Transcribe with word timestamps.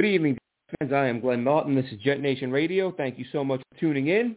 Good 0.00 0.08
evening, 0.08 0.38
friends. 0.78 0.94
I 0.94 1.08
am 1.08 1.20
Glenn 1.20 1.44
Naughton. 1.44 1.74
This 1.74 1.84
is 1.92 1.98
Jet 1.98 2.22
Nation 2.22 2.50
Radio. 2.50 2.90
Thank 2.90 3.18
you 3.18 3.26
so 3.32 3.44
much 3.44 3.60
for 3.70 3.80
tuning 3.80 4.06
in. 4.06 4.34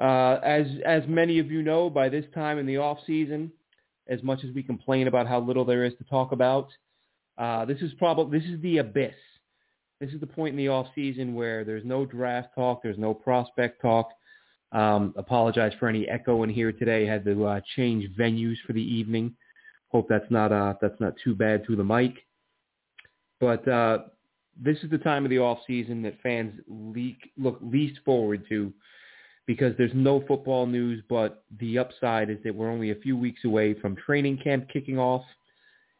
Uh, 0.00 0.40
as 0.42 0.66
as 0.86 1.02
many 1.06 1.38
of 1.38 1.50
you 1.50 1.60
know, 1.60 1.90
by 1.90 2.08
this 2.08 2.24
time 2.34 2.56
in 2.56 2.64
the 2.64 2.78
off 2.78 2.96
season, 3.06 3.52
as 4.08 4.22
much 4.22 4.38
as 4.42 4.54
we 4.54 4.62
complain 4.62 5.06
about 5.06 5.26
how 5.26 5.38
little 5.38 5.66
there 5.66 5.84
is 5.84 5.92
to 5.98 6.04
talk 6.04 6.32
about, 6.32 6.68
uh, 7.36 7.66
this 7.66 7.82
is 7.82 7.92
probably 7.98 8.38
this 8.38 8.48
is 8.48 8.58
the 8.62 8.78
abyss. 8.78 9.12
This 10.00 10.12
is 10.14 10.20
the 10.20 10.26
point 10.26 10.52
in 10.52 10.56
the 10.56 10.68
off 10.68 10.86
season 10.94 11.34
where 11.34 11.62
there's 11.62 11.84
no 11.84 12.06
draft 12.06 12.54
talk, 12.54 12.82
there's 12.82 12.96
no 12.96 13.12
prospect 13.12 13.82
talk. 13.82 14.08
Um, 14.72 15.12
apologize 15.18 15.72
for 15.78 15.88
any 15.88 16.08
echo 16.08 16.42
in 16.42 16.48
here 16.48 16.72
today. 16.72 17.04
Had 17.04 17.26
to 17.26 17.44
uh, 17.44 17.60
change 17.76 18.08
venues 18.18 18.56
for 18.66 18.72
the 18.72 18.80
evening. 18.80 19.34
Hope 19.88 20.06
that's 20.08 20.30
not 20.30 20.52
uh, 20.52 20.72
that's 20.80 20.98
not 21.00 21.16
too 21.22 21.34
bad 21.34 21.66
through 21.66 21.76
the 21.76 21.84
mic. 21.84 22.14
But 23.40 23.68
uh, 23.68 23.98
this 24.58 24.78
is 24.82 24.90
the 24.90 24.98
time 24.98 25.24
of 25.24 25.30
the 25.30 25.38
off 25.38 25.58
season 25.66 26.02
that 26.02 26.20
fans 26.22 26.60
leak, 26.68 27.30
look 27.36 27.58
least 27.62 28.00
forward 28.04 28.44
to 28.48 28.72
because 29.46 29.74
there's 29.76 29.90
no 29.94 30.22
football 30.28 30.66
news, 30.66 31.02
but 31.08 31.44
the 31.58 31.78
upside 31.78 32.30
is 32.30 32.38
that 32.44 32.54
we're 32.54 32.70
only 32.70 32.90
a 32.92 32.94
few 32.94 33.16
weeks 33.16 33.44
away 33.44 33.74
from 33.74 33.96
training 33.96 34.38
camp 34.38 34.68
kicking 34.72 34.98
off, 34.98 35.24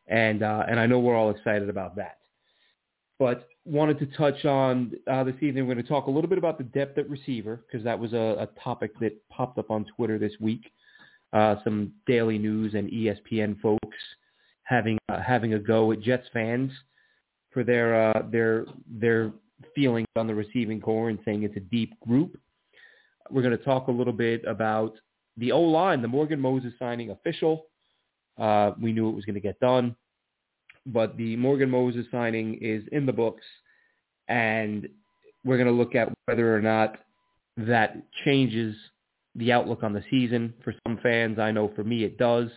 and 0.06 0.42
uh, 0.42 0.62
and 0.68 0.78
I 0.78 0.86
know 0.86 1.00
we're 1.00 1.16
all 1.16 1.30
excited 1.30 1.68
about 1.68 1.96
that. 1.96 2.18
But 3.18 3.48
wanted 3.64 3.98
to 3.98 4.06
touch 4.16 4.44
on 4.44 4.92
uh, 5.10 5.24
this 5.24 5.34
evening. 5.40 5.66
We're 5.66 5.74
going 5.74 5.84
to 5.84 5.88
talk 5.88 6.06
a 6.06 6.10
little 6.10 6.28
bit 6.28 6.38
about 6.38 6.58
the 6.58 6.64
depth 6.64 6.96
at 6.98 7.10
receiver 7.10 7.64
because 7.66 7.84
that 7.84 7.98
was 7.98 8.12
a, 8.12 8.48
a, 8.48 8.48
topic 8.62 8.92
that 9.00 9.16
popped 9.28 9.58
up 9.58 9.70
on 9.70 9.84
Twitter 9.96 10.18
this 10.18 10.32
week. 10.40 10.70
Uh, 11.32 11.56
some 11.64 11.92
Daily 12.06 12.38
News 12.38 12.74
and 12.74 12.90
ESPN 12.90 13.60
folks 13.60 13.98
having 14.62 14.96
uh, 15.08 15.20
having 15.20 15.54
a 15.54 15.58
go 15.58 15.90
at 15.92 16.00
Jets 16.00 16.28
fans 16.32 16.70
for 17.52 17.64
their 17.64 18.10
uh, 18.10 18.22
their 18.30 18.66
their 18.88 19.32
feelings 19.74 20.08
on 20.16 20.26
the 20.26 20.34
receiving 20.34 20.80
corps 20.80 21.10
and 21.10 21.18
saying 21.24 21.42
it's 21.42 21.56
a 21.56 21.60
deep 21.60 21.98
group. 22.00 22.38
We're 23.30 23.42
going 23.42 23.56
to 23.56 23.64
talk 23.64 23.88
a 23.88 23.92
little 23.92 24.12
bit 24.12 24.44
about 24.46 24.94
the 25.36 25.52
O 25.52 25.60
line, 25.60 26.02
the 26.02 26.08
Morgan 26.08 26.40
Moses 26.40 26.72
signing 26.78 27.10
official. 27.10 27.66
Uh, 28.38 28.72
we 28.80 28.92
knew 28.92 29.08
it 29.08 29.14
was 29.14 29.24
going 29.24 29.34
to 29.34 29.40
get 29.40 29.60
done, 29.60 29.94
but 30.86 31.16
the 31.16 31.36
Morgan 31.36 31.70
Moses 31.70 32.06
signing 32.10 32.58
is 32.60 32.82
in 32.92 33.06
the 33.06 33.12
books, 33.12 33.44
and 34.28 34.88
we're 35.44 35.56
going 35.56 35.68
to 35.68 35.72
look 35.72 35.94
at 35.94 36.08
whether 36.24 36.54
or 36.54 36.60
not 36.60 36.96
that 37.56 37.96
changes 38.24 38.74
the 39.34 39.52
outlook 39.52 39.82
on 39.82 39.92
the 39.92 40.02
season 40.10 40.54
for 40.64 40.74
some 40.86 40.98
fans. 41.02 41.38
I 41.38 41.50
know 41.50 41.70
for 41.74 41.84
me 41.84 42.04
it 42.04 42.18
does. 42.18 42.48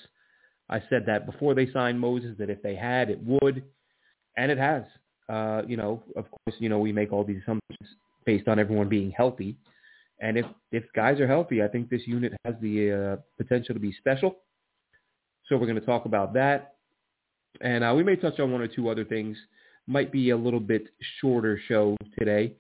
I 0.70 0.82
said 0.90 1.04
that 1.08 1.26
before 1.26 1.54
they 1.54 1.72
signed 1.72 2.00
Moses 2.00 2.36
that 2.40 2.50
if 2.50 2.62
they 2.64 2.76
had, 2.76 3.10
it 3.10 3.20
would 3.24 3.64
and 4.38 4.52
it 4.52 4.58
has. 4.58 4.84
Uh, 5.30 5.62
you 5.68 5.78
know, 5.78 6.04
of 6.16 6.26
course, 6.30 6.56
you 6.60 6.70
know 6.70 6.80
we 6.80 6.92
make 6.92 7.14
all 7.14 7.24
these 7.24 7.42
assumptions 7.44 7.90
based 8.26 8.48
on 8.48 8.60
everyone 8.60 8.90
being 8.90 9.12
healthy, 9.12 9.56
and 10.20 10.38
if 10.38 10.46
if 10.72 10.84
guys 10.96 11.20
are 11.20 11.28
healthy, 11.28 11.64
I 11.64 11.68
think 11.68 11.90
this 11.90 12.02
unit 12.06 12.34
has 12.46 12.56
the 12.62 12.92
uh, 12.92 13.22
potential 13.38 13.74
to 13.74 13.80
be 13.80 13.94
special. 13.94 14.38
So 15.48 15.58
we're 15.58 15.68
going 15.68 15.80
to 15.80 15.86
talk 15.86 16.06
about 16.06 16.34
that, 16.34 16.76
and 17.62 17.84
uh, 17.84 17.94
we 17.96 18.04
may 18.04 18.16
touch 18.16 18.40
on 18.40 18.52
one 18.52 18.62
or 18.62 18.68
two 18.68 18.90
other 18.90 19.06
things. 19.06 19.38
Might 19.88 20.12
be 20.12 20.30
a 20.30 20.38
little 20.38 20.62
bit 20.62 20.88
shorter 21.20 21.60
show 21.68 21.98
today. 22.18 22.56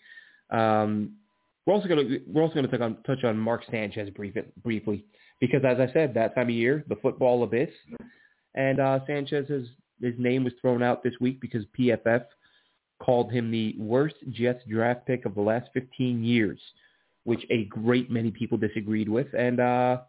Um, 0.50 1.13
we're 1.66 1.73
also 1.73 1.88
going 1.88 2.07
to 2.07 2.22
we're 2.28 2.41
also 2.41 2.56
going 2.56 2.66
to 2.66 2.72
touch 2.72 2.81
on 2.81 2.97
touch 3.06 3.23
on 3.23 3.38
Mark 3.38 3.63
Sanchez 3.72 4.09
brief, 4.09 4.35
briefly 4.63 5.06
because, 5.39 5.62
as 5.66 5.78
I 5.79 5.91
said, 5.94 6.13
that 6.13 6.35
time 6.35 6.47
of 6.47 6.56
year, 6.56 6.83
the 6.88 6.95
football 6.97 7.44
abyss, 7.44 7.69
and 8.56 8.79
uh, 8.79 9.00
Sanchez 9.07 9.47
has 9.50 9.63
his 10.02 10.14
name 10.18 10.44
was 10.44 10.54
thrown 10.62 10.84
out 10.84 11.04
this 11.04 11.14
week 11.20 11.40
because 11.40 11.66
PFF 11.78 12.26
called 13.00 13.31
him 13.31 13.52
the 13.52 13.76
worst 13.78 14.16
Jets 14.30 14.64
draft 14.70 15.06
pick 15.06 15.26
of 15.26 15.36
the 15.36 15.42
last 15.42 15.70
15 15.74 16.24
years, 16.24 16.59
which 17.24 17.46
a 17.50 17.66
great 17.66 18.09
many 18.09 18.31
people 18.31 18.58
disagreed 18.58 19.09
with. 19.09 19.28
And 19.38 19.59
uh, 19.59 20.02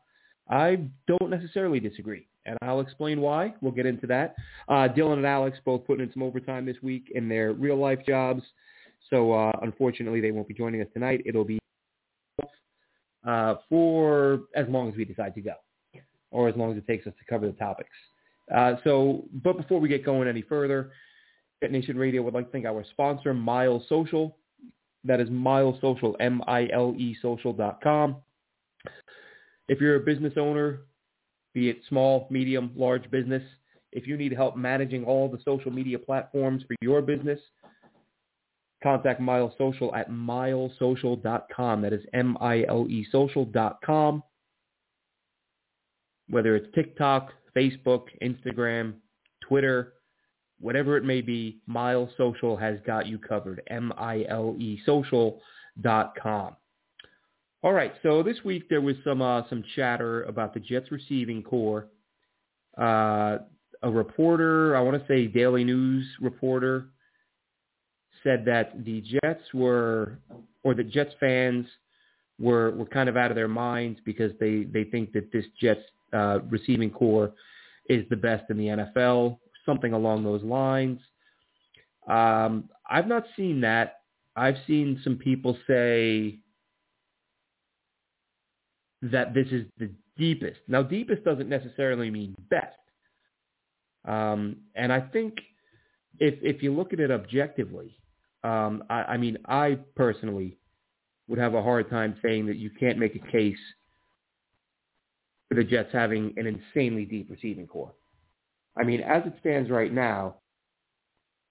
I 0.48 0.80
don't 1.06 1.30
necessarily 1.30 1.80
disagree. 1.80 2.26
And 2.46 2.58
I'll 2.62 2.80
explain 2.80 3.20
why. 3.20 3.54
We'll 3.62 3.72
get 3.72 3.86
into 3.86 4.06
that. 4.08 4.34
Uh, 4.68 4.88
Dylan 4.88 5.14
and 5.14 5.26
Alex 5.26 5.58
both 5.64 5.86
putting 5.86 6.04
in 6.04 6.12
some 6.12 6.22
overtime 6.22 6.66
this 6.66 6.76
week 6.82 7.10
in 7.14 7.28
their 7.28 7.52
real 7.52 7.76
life 7.76 8.00
jobs. 8.06 8.42
So 9.10 9.32
uh, 9.32 9.52
unfortunately, 9.62 10.20
they 10.20 10.30
won't 10.30 10.48
be 10.48 10.54
joining 10.54 10.82
us 10.82 10.88
tonight. 10.92 11.22
It'll 11.24 11.44
be 11.44 11.58
uh, 13.26 13.56
for 13.70 14.42
as 14.54 14.66
long 14.68 14.90
as 14.90 14.96
we 14.96 15.04
decide 15.04 15.34
to 15.34 15.40
go, 15.40 15.54
or 16.30 16.48
as 16.48 16.56
long 16.56 16.72
as 16.72 16.78
it 16.78 16.86
takes 16.86 17.06
us 17.06 17.14
to 17.18 17.24
cover 17.24 17.46
the 17.46 17.52
topics. 17.54 17.88
Uh, 18.52 18.74
so, 18.84 19.24
but 19.42 19.56
before 19.56 19.80
we 19.80 19.88
get 19.88 20.04
going 20.04 20.28
any 20.28 20.42
further, 20.42 20.90
Jet 21.62 21.72
Nation 21.72 21.96
Radio 21.96 22.22
would 22.22 22.34
like 22.34 22.46
to 22.46 22.52
thank 22.52 22.66
our 22.66 22.84
sponsor, 22.90 23.32
Mile 23.32 23.84
Social. 23.88 24.36
That 25.04 25.20
is 25.20 25.30
Mile 25.30 25.78
Social, 25.80 26.16
M-I-L-E 26.20 27.16
social.com. 27.20 28.16
If 29.68 29.80
you're 29.80 29.96
a 29.96 30.00
business 30.00 30.34
owner, 30.36 30.80
be 31.54 31.70
it 31.70 31.80
small, 31.88 32.26
medium, 32.30 32.70
large 32.76 33.10
business, 33.10 33.42
if 33.92 34.06
you 34.06 34.16
need 34.16 34.32
help 34.32 34.56
managing 34.56 35.04
all 35.04 35.28
the 35.28 35.38
social 35.44 35.70
media 35.70 35.98
platforms 35.98 36.64
for 36.66 36.74
your 36.80 37.00
business, 37.00 37.38
contact 38.82 39.20
Mile 39.20 39.54
Social 39.56 39.94
at 39.94 40.10
milesocial.com. 40.10 41.82
That 41.82 41.92
is 41.92 42.02
M-I-L-E 42.12 43.06
social.com. 43.10 44.22
Whether 46.28 46.56
it's 46.56 46.74
TikTok, 46.74 47.32
Facebook, 47.56 48.04
Instagram, 48.22 48.94
Twitter, 49.40 49.94
whatever 50.60 50.96
it 50.96 51.04
may 51.04 51.20
be, 51.20 51.60
Mile 51.66 52.08
Social 52.16 52.56
has 52.56 52.78
got 52.86 53.06
you 53.06 53.18
covered. 53.18 53.62
M-I-L-E 53.68 54.80
social.com. 54.86 56.56
All 57.62 57.72
right, 57.72 57.94
so 58.02 58.22
this 58.22 58.36
week 58.44 58.68
there 58.68 58.82
was 58.82 58.96
some 59.04 59.22
uh, 59.22 59.42
some 59.48 59.64
chatter 59.74 60.24
about 60.24 60.52
the 60.52 60.60
Jets 60.60 60.90
receiving 60.90 61.42
corps. 61.42 61.86
Uh, 62.76 63.38
a 63.82 63.90
reporter, 63.90 64.76
I 64.76 64.80
want 64.80 65.00
to 65.00 65.06
say 65.08 65.26
Daily 65.26 65.64
News 65.64 66.06
reporter, 66.20 66.88
said 68.22 68.44
that 68.46 68.84
the 68.84 69.02
Jets 69.02 69.42
were, 69.54 70.18
or 70.62 70.74
the 70.74 70.84
Jets 70.84 71.14
fans 71.20 71.66
were 72.38 72.72
were 72.72 72.86
kind 72.86 73.08
of 73.08 73.16
out 73.16 73.30
of 73.30 73.34
their 73.34 73.48
minds 73.48 73.98
because 74.04 74.32
they 74.40 74.64
they 74.64 74.84
think 74.84 75.12
that 75.12 75.32
this 75.32 75.44
Jets 75.60 75.82
uh, 76.14 76.40
receiving 76.48 76.90
corps 76.90 77.32
is 77.88 78.04
the 78.10 78.16
best 78.16 78.44
in 78.50 78.56
the 78.56 78.66
NFL, 78.66 79.38
something 79.66 79.92
along 79.92 80.24
those 80.24 80.42
lines. 80.42 81.00
Um, 82.08 82.68
I've 82.88 83.06
not 83.06 83.24
seen 83.36 83.60
that. 83.62 84.00
I've 84.36 84.56
seen 84.66 85.00
some 85.04 85.16
people 85.16 85.56
say 85.66 86.38
that 89.02 89.34
this 89.34 89.46
is 89.50 89.64
the 89.78 89.90
deepest. 90.16 90.60
Now, 90.68 90.82
deepest 90.82 91.24
doesn't 91.24 91.48
necessarily 91.48 92.10
mean 92.10 92.34
best. 92.50 92.76
Um, 94.06 94.56
and 94.74 94.92
I 94.92 95.00
think 95.00 95.34
if 96.18 96.34
if 96.42 96.62
you 96.62 96.74
look 96.74 96.92
at 96.92 97.00
it 97.00 97.10
objectively, 97.10 97.98
um, 98.42 98.84
I, 98.90 99.02
I 99.02 99.16
mean, 99.16 99.38
I 99.46 99.78
personally 99.96 100.58
would 101.28 101.38
have 101.38 101.54
a 101.54 101.62
hard 101.62 101.88
time 101.88 102.16
saying 102.22 102.46
that 102.46 102.56
you 102.56 102.70
can't 102.70 102.98
make 102.98 103.14
a 103.16 103.32
case 103.32 103.58
the 105.54 105.64
Jets 105.64 105.90
having 105.92 106.34
an 106.36 106.46
insanely 106.46 107.04
deep 107.04 107.30
receiving 107.30 107.66
corps. 107.66 107.94
I 108.76 108.84
mean, 108.84 109.00
as 109.00 109.22
it 109.26 109.34
stands 109.40 109.70
right 109.70 109.92
now, 109.92 110.36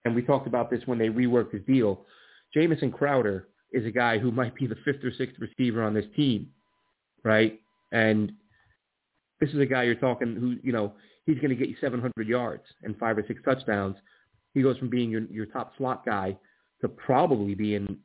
and 0.06 0.14
we 0.14 0.22
talked 0.22 0.48
about 0.48 0.70
this 0.70 0.82
when 0.86 0.98
they 0.98 1.10
reworked 1.10 1.54
his 1.54 1.64
deal, 1.66 2.06
Jamison 2.54 2.92
Crowder 2.92 3.48
is 3.72 3.86
a 3.86 3.92
guy 3.92 4.20
who 4.20 4.32
might 4.32 4.56
be 4.56 4.68
the 4.68 4.76
fifth 4.86 5.04
or 5.04 5.12
sixth 5.12 5.38
receiver 5.40 5.82
on 5.82 5.94
this 5.94 6.06
team, 6.16 6.50
right? 7.24 7.60
And 7.92 8.32
this 9.40 9.50
is 9.50 9.60
a 9.60 9.66
guy 9.66 9.84
you're 9.84 9.96
talking 9.96 10.36
who, 10.36 10.58
you 10.62 10.72
know, 10.72 10.94
he's 11.26 11.38
going 11.38 11.50
to 11.50 11.56
get 11.56 11.70
you 11.70 11.76
700 11.82 12.28
yards 12.28 12.64
and 12.84 12.98
five 12.98 13.18
or 13.18 13.26
six 13.28 13.42
touchdowns. 13.44 13.96
He 14.54 14.62
goes 14.62 14.78
from 14.78 14.90
being 14.90 15.10
your, 15.10 15.22
your 15.32 15.46
top 15.46 15.74
slot 15.78 16.06
guy 16.06 16.38
to 16.82 16.90
probably 16.90 17.56
being 17.56 17.98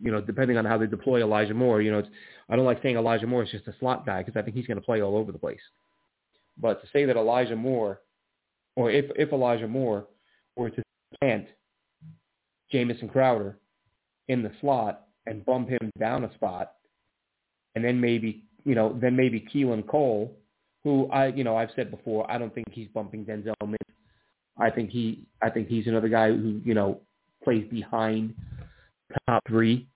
you 0.00 0.10
know, 0.10 0.20
depending 0.20 0.56
on 0.58 0.64
how 0.64 0.78
they 0.78 0.86
deploy 0.86 1.22
Elijah 1.22 1.54
Moore, 1.54 1.80
you 1.80 1.90
know, 1.90 2.00
it's, 2.00 2.08
I 2.48 2.56
don't 2.56 2.64
like 2.64 2.82
saying 2.82 2.96
Elijah 2.96 3.26
Moore 3.26 3.42
is 3.42 3.50
just 3.50 3.66
a 3.66 3.74
slot 3.80 4.04
guy 4.04 4.22
because 4.22 4.38
I 4.38 4.42
think 4.42 4.56
he's 4.56 4.66
going 4.66 4.78
to 4.78 4.84
play 4.84 5.00
all 5.02 5.16
over 5.16 5.32
the 5.32 5.38
place. 5.38 5.60
But 6.58 6.80
to 6.82 6.88
say 6.92 7.04
that 7.06 7.16
Elijah 7.16 7.56
Moore, 7.56 8.00
or 8.76 8.90
if, 8.90 9.06
if 9.16 9.32
Elijah 9.32 9.68
Moore 9.68 10.06
or 10.54 10.70
to 10.70 10.82
plant 11.20 11.46
Jamison 12.70 13.08
Crowder 13.08 13.58
in 14.28 14.42
the 14.42 14.52
slot 14.60 15.06
and 15.26 15.44
bump 15.44 15.68
him 15.68 15.90
down 15.98 16.24
a 16.24 16.34
spot, 16.34 16.72
and 17.74 17.84
then 17.84 18.00
maybe 18.00 18.44
you 18.64 18.74
know 18.74 18.98
then 19.00 19.16
maybe 19.16 19.46
Keelan 19.54 19.86
Cole, 19.86 20.34
who 20.84 21.08
I 21.10 21.28
you 21.28 21.44
know 21.44 21.56
I've 21.56 21.70
said 21.76 21.90
before 21.90 22.30
I 22.30 22.38
don't 22.38 22.54
think 22.54 22.66
he's 22.72 22.88
bumping 22.88 23.24
Denzel 23.24 23.54
Mims. 23.62 23.76
I 24.58 24.70
think 24.70 24.90
he 24.90 25.26
I 25.42 25.50
think 25.50 25.68
he's 25.68 25.86
another 25.86 26.08
guy 26.08 26.28
who 26.28 26.60
you 26.64 26.74
know 26.74 27.00
plays 27.44 27.66
behind 27.70 28.34
top 29.28 29.42
three, 29.48 29.88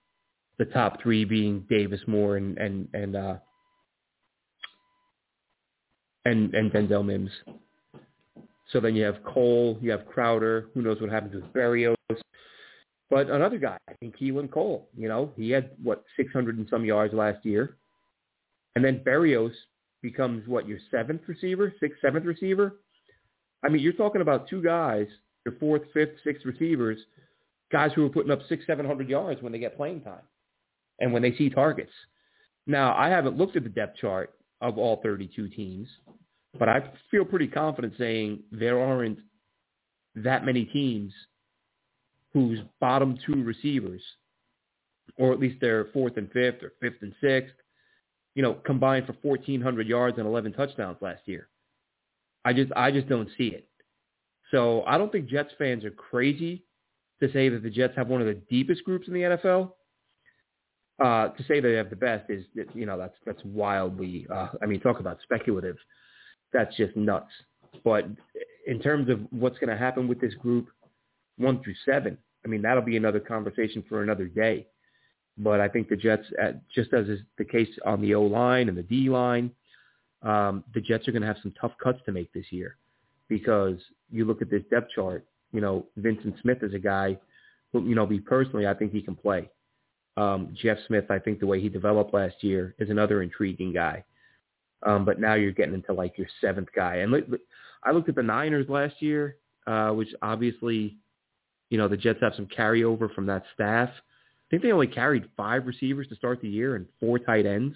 the 0.57 0.65
top 0.65 1.01
three 1.01 1.25
being 1.25 1.65
Davis 1.69 2.01
Moore 2.07 2.37
and 2.37 2.57
and 2.57 2.87
and 2.93 3.15
uh, 3.15 3.35
and 6.25 6.53
and 6.53 6.71
Denzel 6.71 7.05
Mims. 7.05 7.31
So 8.71 8.79
then 8.79 8.95
you 8.95 9.03
have 9.03 9.23
Cole, 9.23 9.77
you 9.81 9.91
have 9.91 10.05
Crowder. 10.05 10.69
Who 10.73 10.81
knows 10.81 11.01
what 11.01 11.09
happens 11.09 11.35
with 11.35 11.43
Berrios? 11.53 11.95
But 13.09 13.29
another 13.29 13.57
guy, 13.57 13.77
I 13.89 13.93
think 13.99 14.17
Keelan 14.17 14.49
Cole. 14.49 14.87
You 14.95 15.09
know, 15.09 15.31
he 15.35 15.51
had 15.51 15.71
what 15.83 16.05
600 16.15 16.57
and 16.57 16.67
some 16.69 16.85
yards 16.85 17.13
last 17.13 17.45
year, 17.45 17.75
and 18.75 18.85
then 18.85 19.03
Berrios 19.05 19.51
becomes 20.01 20.47
what 20.47 20.67
your 20.67 20.79
seventh 20.89 21.21
receiver, 21.27 21.73
sixth, 21.79 21.99
seventh 22.01 22.25
receiver. 22.25 22.77
I 23.63 23.69
mean, 23.69 23.81
you're 23.81 23.93
talking 23.93 24.21
about 24.21 24.47
two 24.47 24.63
guys, 24.63 25.07
your 25.45 25.55
fourth, 25.55 25.83
fifth, 25.93 26.15
sixth 26.23 26.45
receivers, 26.45 26.97
guys 27.71 27.91
who 27.95 28.05
are 28.05 28.09
putting 28.09 28.31
up 28.31 28.39
six, 28.49 28.65
seven 28.67 28.85
hundred 28.85 29.09
yards 29.09 29.41
when 29.41 29.51
they 29.51 29.59
get 29.59 29.77
playing 29.77 30.01
time, 30.01 30.23
and 30.99 31.13
when 31.13 31.21
they 31.21 31.35
see 31.35 31.49
targets. 31.49 31.91
Now, 32.67 32.95
I 32.95 33.09
haven't 33.09 33.37
looked 33.37 33.55
at 33.55 33.63
the 33.63 33.69
depth 33.69 33.97
chart 33.97 34.33
of 34.61 34.77
all 34.77 35.01
32 35.01 35.49
teams, 35.49 35.87
but 36.59 36.69
I 36.69 36.91
feel 37.09 37.25
pretty 37.25 37.47
confident 37.47 37.93
saying 37.97 38.43
there 38.51 38.79
aren't 38.79 39.19
that 40.15 40.45
many 40.45 40.65
teams 40.65 41.11
whose 42.33 42.59
bottom 42.79 43.17
two 43.25 43.43
receivers, 43.43 44.01
or 45.17 45.33
at 45.33 45.39
least 45.39 45.59
their 45.59 45.85
fourth 45.85 46.17
and 46.17 46.31
fifth 46.31 46.61
or 46.61 46.73
fifth 46.79 47.01
and 47.01 47.13
sixth, 47.19 47.55
you 48.35 48.41
know, 48.41 48.53
combined 48.53 49.05
for 49.05 49.15
1,400 49.21 49.87
yards 49.87 50.17
and 50.17 50.27
11 50.27 50.53
touchdowns 50.53 50.97
last 51.01 51.21
year. 51.25 51.49
I 52.45 52.53
just, 52.53 52.71
I 52.75 52.91
just 52.91 53.09
don't 53.09 53.29
see 53.37 53.47
it. 53.47 53.67
So 54.51 54.83
I 54.83 54.97
don't 54.97 55.11
think 55.11 55.27
Jets 55.27 55.51
fans 55.57 55.83
are 55.83 55.91
crazy 55.91 56.63
to 57.21 57.31
say 57.31 57.49
that 57.49 57.63
the 57.63 57.69
Jets 57.69 57.93
have 57.95 58.07
one 58.07 58.21
of 58.21 58.27
the 58.27 58.41
deepest 58.49 58.83
groups 58.83 59.07
in 59.07 59.13
the 59.13 59.21
NFL. 59.21 59.71
Uh, 60.99 61.29
to 61.29 61.43
say 61.47 61.59
they 61.59 61.73
have 61.73 61.89
the 61.89 61.95
best 61.95 62.29
is, 62.29 62.45
you 62.75 62.85
know, 62.85 62.97
that's 62.97 63.15
that's 63.25 63.41
wildly. 63.43 64.27
Uh, 64.31 64.49
I 64.61 64.67
mean, 64.67 64.79
talk 64.79 64.99
about 64.99 65.17
speculative. 65.23 65.77
That's 66.53 66.75
just 66.75 66.95
nuts. 66.95 67.31
But 67.83 68.05
in 68.67 68.79
terms 68.79 69.09
of 69.09 69.21
what's 69.31 69.57
going 69.57 69.69
to 69.69 69.77
happen 69.77 70.07
with 70.07 70.21
this 70.21 70.33
group, 70.35 70.67
one 71.37 71.63
through 71.63 71.73
seven, 71.85 72.17
I 72.45 72.49
mean, 72.49 72.61
that'll 72.61 72.83
be 72.83 72.97
another 72.97 73.19
conversation 73.19 73.83
for 73.87 74.03
another 74.03 74.25
day. 74.25 74.67
But 75.37 75.59
I 75.59 75.67
think 75.69 75.89
the 75.89 75.95
Jets, 75.95 76.25
just 76.73 76.93
as 76.93 77.07
is 77.07 77.19
the 77.37 77.45
case 77.45 77.69
on 77.85 78.01
the 78.01 78.13
O 78.15 78.23
line 78.23 78.69
and 78.69 78.77
the 78.77 78.83
D 78.83 79.09
line, 79.09 79.51
um, 80.21 80.63
the 80.73 80.81
Jets 80.81 81.07
are 81.07 81.11
going 81.11 81.21
to 81.21 81.27
have 81.27 81.37
some 81.41 81.53
tough 81.59 81.71
cuts 81.81 81.99
to 82.05 82.11
make 82.11 82.31
this 82.33 82.45
year 82.51 82.75
because 83.27 83.77
you 84.11 84.25
look 84.25 84.41
at 84.41 84.51
this 84.51 84.63
depth 84.69 84.91
chart. 84.93 85.25
You 85.53 85.61
know, 85.61 85.85
Vyncint 85.99 86.39
Smith 86.41 86.59
is 86.61 86.73
a 86.73 86.79
guy 86.79 87.17
who, 87.71 87.87
you 87.87 87.95
know, 87.95 88.05
me 88.05 88.19
personally, 88.19 88.67
I 88.67 88.73
think 88.73 88.91
he 88.91 89.01
can 89.01 89.15
play. 89.15 89.49
Um, 90.17 90.53
Jeff 90.53 90.77
Smith, 90.87 91.05
I 91.09 91.19
think 91.19 91.39
the 91.39 91.47
way 91.47 91.61
he 91.61 91.69
developed 91.69 92.13
last 92.13 92.43
year 92.43 92.75
is 92.79 92.89
another 92.89 93.21
intriguing 93.21 93.73
guy. 93.73 94.03
Um, 94.83 95.05
but 95.05 95.19
now 95.19 95.35
you're 95.35 95.51
getting 95.51 95.75
into 95.75 95.93
like 95.93 96.17
your 96.17 96.27
seventh 96.41 96.69
guy. 96.75 96.97
And 96.97 97.15
I 97.83 97.91
looked 97.91 98.09
at 98.09 98.15
the 98.15 98.23
Niners 98.23 98.67
last 98.67 98.95
year, 99.01 99.37
uh, 99.67 99.91
which 99.91 100.09
obviously, 100.21 100.97
you 101.69 101.77
know, 101.77 101.87
the 101.87 101.97
Jets 101.97 102.19
have 102.21 102.33
some 102.35 102.47
carryover 102.47 103.13
from 103.13 103.25
that 103.27 103.43
staff. 103.53 103.89
I 103.89 104.47
think 104.49 104.63
they 104.63 104.71
only 104.71 104.87
carried 104.87 105.29
five 105.37 105.65
receivers 105.65 106.07
to 106.09 106.15
start 106.15 106.41
the 106.41 106.49
year 106.49 106.75
and 106.75 106.85
four 106.99 107.19
tight 107.19 107.45
ends. 107.45 107.75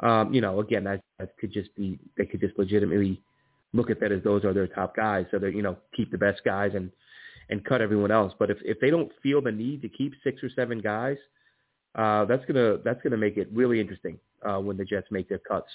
Um, 0.00 0.34
you 0.34 0.42
know, 0.42 0.60
again, 0.60 0.84
that, 0.84 1.00
that 1.18 1.38
could 1.38 1.52
just 1.52 1.74
be, 1.74 1.98
they 2.18 2.26
could 2.26 2.40
just 2.40 2.58
legitimately 2.58 3.22
look 3.72 3.90
at 3.90 4.00
that 4.00 4.12
as 4.12 4.22
those 4.22 4.44
are 4.44 4.52
their 4.52 4.66
top 4.66 4.96
guys. 4.96 5.26
So 5.30 5.38
they, 5.38 5.50
you 5.50 5.62
know, 5.62 5.76
keep 5.96 6.10
the 6.10 6.18
best 6.18 6.42
guys 6.44 6.72
and, 6.74 6.90
and 7.50 7.64
cut 7.64 7.80
everyone 7.80 8.10
else. 8.10 8.32
But 8.38 8.50
if, 8.50 8.58
if 8.62 8.80
they 8.80 8.90
don't 8.90 9.10
feel 9.22 9.40
the 9.40 9.52
need 9.52 9.82
to 9.82 9.88
keep 9.88 10.14
six 10.24 10.42
or 10.42 10.50
seven 10.50 10.80
guys, 10.80 11.16
uh, 11.96 12.26
that's 12.26 12.44
gonna 12.44 12.76
that's 12.84 13.00
gonna 13.02 13.16
make 13.16 13.38
it 13.38 13.48
really 13.52 13.80
interesting 13.80 14.18
uh, 14.46 14.58
when 14.58 14.76
the 14.76 14.84
Jets 14.84 15.06
make 15.10 15.28
their 15.28 15.38
cuts 15.38 15.68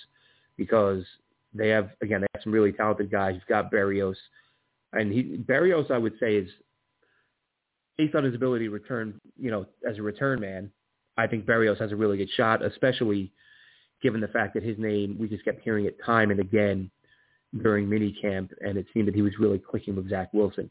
because 0.56 1.04
they 1.54 1.70
have 1.70 1.90
again 2.04 2.22
they 2.22 2.28
have 2.36 2.44
some 2.44 2.54
really 2.54 2.72
talented 2.72 3.12
guys. 3.12 3.34
You've 3.34 3.48
got 3.48 3.72
Berrios, 3.72 4.16
and 4.94 5.12
he 5.12 5.24
Berrios 5.24 5.90
I 5.90 5.98
would 5.98 6.14
say 6.20 6.36
is 6.36 6.50
based 7.98 8.14
on 8.14 8.24
his 8.24 8.36
ability 8.36 8.66
to 8.66 8.72
return, 8.72 9.20
you 9.40 9.50
know, 9.50 9.66
as 9.90 9.98
a 9.98 10.02
return 10.02 10.40
man. 10.40 10.72
I 11.18 11.26
think 11.26 11.46
Berrios 11.46 11.80
has 11.82 11.92
a 11.92 11.96
really 11.96 12.18
good 12.18 12.30
shot, 12.38 12.64
especially 12.64 13.32
given 14.02 14.22
the 14.22 14.28
fact 14.28 14.54
that 14.54 14.64
his 14.64 14.78
name 14.78 15.18
we 15.20 15.28
just 15.28 15.44
kept 15.44 15.62
hearing 15.64 15.86
it 15.86 15.98
time 16.06 16.30
and 16.30 16.40
again 16.40 16.90
during 17.62 17.88
minicamp, 17.88 18.50
and 18.62 18.78
it 18.78 18.86
seemed 18.94 19.08
that 19.08 19.16
he 19.16 19.22
was 19.22 19.34
really 19.40 19.60
clicking 19.60 19.96
with 19.96 20.10
Zach 20.10 20.30
Wilson. 20.34 20.70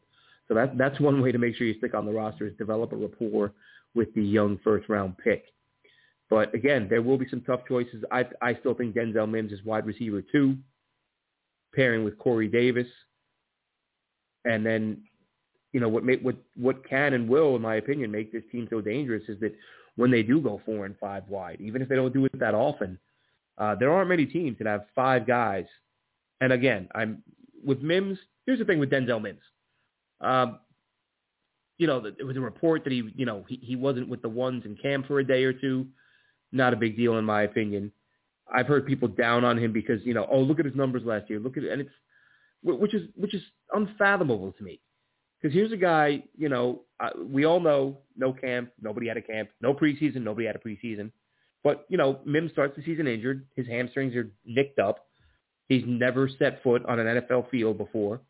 So 0.48 0.54
that 0.54 0.76
that's 0.78 0.98
one 0.98 1.20
way 1.20 1.32
to 1.32 1.38
make 1.38 1.54
sure 1.56 1.66
you 1.66 1.78
stick 1.78 1.94
on 1.94 2.06
the 2.06 2.12
roster 2.12 2.46
is 2.46 2.54
develop 2.56 2.92
a 2.92 2.96
rapport 2.96 3.52
with 3.94 4.12
the 4.14 4.22
young 4.22 4.58
first 4.64 4.88
round 4.88 5.16
pick. 5.18 5.44
But 6.28 6.54
again, 6.54 6.86
there 6.88 7.02
will 7.02 7.18
be 7.18 7.28
some 7.28 7.42
tough 7.42 7.60
choices. 7.68 8.04
I 8.10 8.24
I 8.40 8.54
still 8.54 8.74
think 8.74 8.94
Denzel 8.94 9.30
Mims 9.30 9.52
is 9.52 9.64
wide 9.64 9.86
receiver 9.86 10.22
two, 10.22 10.56
pairing 11.74 12.04
with 12.04 12.18
Corey 12.18 12.48
Davis, 12.48 12.86
and 14.44 14.64
then 14.64 15.02
you 15.72 15.80
know 15.80 15.88
what 15.88 16.04
make 16.04 16.20
what 16.22 16.36
what 16.56 16.88
can 16.88 17.14
and 17.14 17.28
will, 17.28 17.56
in 17.56 17.62
my 17.62 17.76
opinion, 17.76 18.10
make 18.10 18.32
this 18.32 18.44
team 18.50 18.66
so 18.70 18.80
dangerous 18.80 19.22
is 19.28 19.38
that 19.40 19.54
when 19.96 20.10
they 20.10 20.22
do 20.22 20.40
go 20.40 20.60
four 20.64 20.86
and 20.86 20.96
five 20.98 21.28
wide, 21.28 21.60
even 21.60 21.82
if 21.82 21.88
they 21.88 21.96
don't 21.96 22.14
do 22.14 22.24
it 22.24 22.38
that 22.38 22.54
often, 22.54 22.98
uh, 23.58 23.74
there 23.74 23.92
aren't 23.92 24.08
many 24.08 24.26
teams 24.26 24.56
that 24.58 24.66
have 24.66 24.86
five 24.94 25.26
guys. 25.26 25.66
And 26.40 26.52
again, 26.52 26.88
I'm 26.94 27.22
with 27.64 27.80
Mims. 27.80 28.18
Here's 28.46 28.58
the 28.58 28.64
thing 28.64 28.78
with 28.78 28.90
Denzel 28.90 29.20
Mims. 29.20 29.42
Um, 30.20 30.58
you 31.78 31.86
know, 31.86 32.04
it 32.04 32.24
was 32.24 32.36
a 32.36 32.40
report 32.40 32.84
that 32.84 32.92
he, 32.92 33.10
you 33.16 33.24
know, 33.24 33.44
he, 33.48 33.58
he 33.62 33.76
wasn't 33.76 34.08
with 34.08 34.22
the 34.22 34.28
ones 34.28 34.64
in 34.66 34.76
camp 34.76 35.06
for 35.06 35.18
a 35.18 35.26
day 35.26 35.44
or 35.44 35.52
two. 35.52 35.86
Not 36.52 36.74
a 36.74 36.76
big 36.76 36.96
deal 36.96 37.16
in 37.16 37.24
my 37.24 37.42
opinion. 37.42 37.92
I've 38.52 38.66
heard 38.66 38.86
people 38.86 39.08
down 39.08 39.44
on 39.44 39.56
him 39.58 39.72
because, 39.72 40.00
you 40.04 40.12
know, 40.12 40.26
oh, 40.30 40.40
look 40.40 40.58
at 40.58 40.66
his 40.66 40.74
numbers 40.74 41.02
last 41.04 41.30
year. 41.30 41.38
Look 41.38 41.56
at. 41.56 41.64
And 41.64 41.82
it's, 41.82 41.90
which 42.62 42.94
is, 42.94 43.08
which 43.16 43.32
is 43.32 43.42
unfathomable 43.72 44.52
to 44.52 44.64
me. 44.64 44.80
Because 45.40 45.54
here's 45.54 45.72
a 45.72 45.76
guy, 45.76 46.22
you 46.36 46.50
know, 46.50 46.82
we 47.18 47.46
all 47.46 47.60
know 47.60 47.98
no 48.14 48.32
camp, 48.32 48.70
nobody 48.80 49.08
had 49.08 49.16
a 49.16 49.22
camp, 49.22 49.48
no 49.62 49.72
preseason, 49.72 50.16
nobody 50.22 50.46
had 50.46 50.56
a 50.56 50.58
preseason. 50.58 51.12
But, 51.64 51.86
you 51.88 51.96
know, 51.96 52.20
Mims 52.26 52.52
starts 52.52 52.76
the 52.76 52.82
season 52.82 53.06
injured. 53.06 53.46
His 53.56 53.66
hamstrings 53.66 54.14
are 54.16 54.30
nicked 54.44 54.78
up. 54.78 55.06
He's 55.70 55.84
never 55.86 56.28
set 56.28 56.64
foot 56.64 56.84
on 56.86 56.98
an 56.98 57.22
NFL 57.22 57.48
field 57.48 57.78
before. 57.78 58.20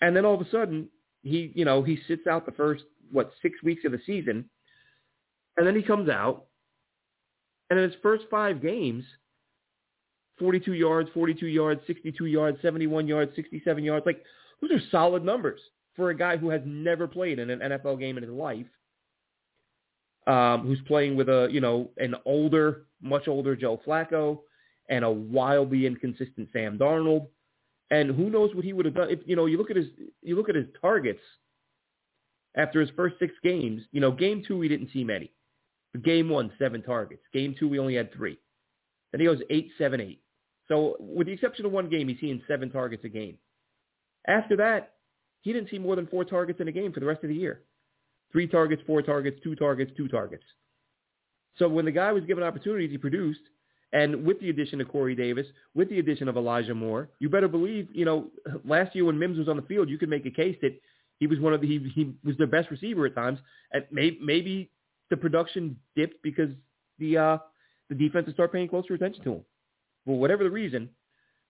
And 0.00 0.16
then 0.16 0.24
all 0.24 0.32
of 0.32 0.40
a 0.40 0.50
sudden, 0.50 0.88
he, 1.22 1.52
you 1.54 1.66
know, 1.66 1.82
he 1.82 1.98
sits 2.08 2.26
out 2.26 2.46
the 2.46 2.52
first, 2.52 2.84
what, 3.12 3.32
six 3.42 3.62
weeks 3.62 3.84
of 3.84 3.92
the 3.92 4.00
season, 4.06 4.48
and 5.58 5.66
then 5.66 5.76
he 5.76 5.82
comes 5.82 6.08
out, 6.08 6.46
and 7.68 7.78
in 7.78 7.90
his 7.90 8.00
first 8.02 8.24
five 8.30 8.62
games, 8.62 9.04
42 10.38 10.72
yards, 10.72 11.10
42 11.12 11.46
yards, 11.46 11.82
62 11.86 12.24
yards, 12.24 12.56
71 12.62 13.06
yards, 13.06 13.36
67 13.36 13.84
yards, 13.84 14.06
like, 14.06 14.24
those 14.62 14.70
are 14.70 14.82
solid 14.90 15.22
numbers 15.22 15.60
for 15.94 16.08
a 16.08 16.16
guy 16.16 16.38
who 16.38 16.48
has 16.48 16.62
never 16.64 17.06
played 17.06 17.40
in 17.40 17.50
an 17.50 17.58
NFL 17.58 18.00
game 18.00 18.16
in 18.16 18.22
his 18.22 18.32
life, 18.32 18.64
um, 20.26 20.62
who's 20.66 20.80
playing 20.86 21.14
with 21.14 21.28
a, 21.28 21.48
you 21.50 21.60
know, 21.60 21.90
an 21.98 22.14
older, 22.24 22.86
much 23.02 23.28
older 23.28 23.54
Joe 23.54 23.78
Flacco 23.86 24.38
and 24.92 25.06
a 25.06 25.10
wildly 25.10 25.86
inconsistent 25.86 26.50
Sam 26.52 26.78
Darnold 26.78 27.28
and 27.90 28.10
who 28.10 28.28
knows 28.28 28.54
what 28.54 28.64
he 28.64 28.74
would 28.74 28.84
have 28.84 28.94
done 28.94 29.10
if 29.10 29.20
you 29.24 29.34
know 29.36 29.46
you 29.46 29.56
look 29.56 29.70
at 29.70 29.76
his 29.76 29.86
you 30.20 30.36
look 30.36 30.50
at 30.50 30.54
his 30.54 30.66
targets 30.80 31.20
after 32.54 32.78
his 32.78 32.90
first 32.94 33.16
six 33.18 33.32
games. 33.42 33.82
You 33.90 34.02
know, 34.02 34.12
game 34.12 34.44
two 34.46 34.58
we 34.58 34.68
didn't 34.68 34.90
see 34.92 35.02
many. 35.02 35.32
But 35.92 36.02
game 36.02 36.28
one, 36.28 36.52
seven 36.58 36.82
targets. 36.82 37.22
Game 37.32 37.54
two 37.58 37.68
we 37.68 37.78
only 37.78 37.94
had 37.94 38.12
three. 38.12 38.38
Then 39.10 39.20
he 39.20 39.26
goes 39.26 39.40
eight, 39.48 39.70
seven, 39.78 40.00
eight. 40.00 40.20
So 40.68 40.96
with 41.00 41.26
the 41.26 41.32
exception 41.32 41.64
of 41.64 41.72
one 41.72 41.88
game, 41.88 42.08
he's 42.08 42.20
seeing 42.20 42.42
seven 42.46 42.70
targets 42.70 43.04
a 43.04 43.08
game. 43.08 43.38
After 44.28 44.56
that, 44.56 44.92
he 45.40 45.54
didn't 45.54 45.70
see 45.70 45.78
more 45.78 45.96
than 45.96 46.06
four 46.06 46.24
targets 46.24 46.60
in 46.60 46.68
a 46.68 46.72
game 46.72 46.92
for 46.92 47.00
the 47.00 47.06
rest 47.06 47.22
of 47.24 47.30
the 47.30 47.34
year. 47.34 47.62
Three 48.30 48.46
targets, 48.46 48.82
four 48.86 49.00
targets, 49.00 49.40
two 49.42 49.54
targets, 49.54 49.90
two 49.96 50.08
targets. 50.08 50.44
So 51.58 51.68
when 51.68 51.86
the 51.86 51.92
guy 51.92 52.12
was 52.12 52.24
given 52.24 52.44
opportunities, 52.44 52.90
he 52.90 52.98
produced. 52.98 53.40
And 53.92 54.24
with 54.24 54.40
the 54.40 54.48
addition 54.48 54.80
of 54.80 54.88
Corey 54.88 55.14
Davis, 55.14 55.46
with 55.74 55.90
the 55.90 55.98
addition 55.98 56.28
of 56.28 56.36
Elijah 56.36 56.74
Moore, 56.74 57.08
you 57.18 57.28
better 57.28 57.48
believe, 57.48 57.88
you 57.92 58.04
know, 58.04 58.28
last 58.64 58.94
year 58.94 59.04
when 59.04 59.18
Mims 59.18 59.38
was 59.38 59.48
on 59.48 59.56
the 59.56 59.62
field, 59.62 59.88
you 59.90 59.98
could 59.98 60.08
make 60.08 60.24
a 60.24 60.30
case 60.30 60.56
that 60.62 60.80
he 61.18 61.26
was 61.26 61.38
one 61.38 61.52
of 61.52 61.60
the, 61.60 61.66
he, 61.66 61.90
he 61.94 62.14
was 62.24 62.36
their 62.38 62.46
best 62.46 62.70
receiver 62.70 63.04
at 63.06 63.14
times. 63.14 63.38
And 63.72 63.84
may, 63.90 64.16
maybe 64.20 64.70
the 65.10 65.16
production 65.16 65.76
dipped 65.94 66.22
because 66.22 66.50
the, 66.98 67.18
uh, 67.18 67.38
the 67.90 67.94
defenses 67.94 68.32
start 68.34 68.52
paying 68.52 68.68
closer 68.68 68.94
attention 68.94 69.22
to 69.24 69.32
him. 69.34 69.44
For 70.06 70.18
whatever 70.18 70.42
the 70.42 70.50
reason, 70.50 70.88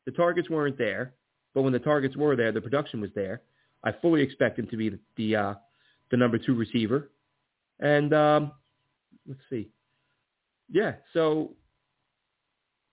the 0.05 0.13
targets 0.13 0.51
weren't 0.51 0.77
there. 0.77 1.15
But 1.55 1.63
when 1.63 1.73
the 1.73 1.79
targets 1.79 2.17
were 2.17 2.35
there, 2.35 2.51
the 2.51 2.61
production 2.61 3.01
was 3.01 3.11
there. 3.15 3.43
I 3.85 3.93
fully 3.93 4.23
expect 4.23 4.59
him 4.59 4.67
to 4.69 4.77
be 4.77 4.89
the 4.89 4.99
the, 5.17 5.37
uh, 5.37 5.55
the 6.11 6.17
number 6.17 6.39
two 6.39 6.55
receiver. 6.55 7.11
And 7.81 8.13
um, 8.15 8.53
let's 9.27 9.41
see. 9.51 9.69
Yeah, 10.71 10.95
so 11.13 11.53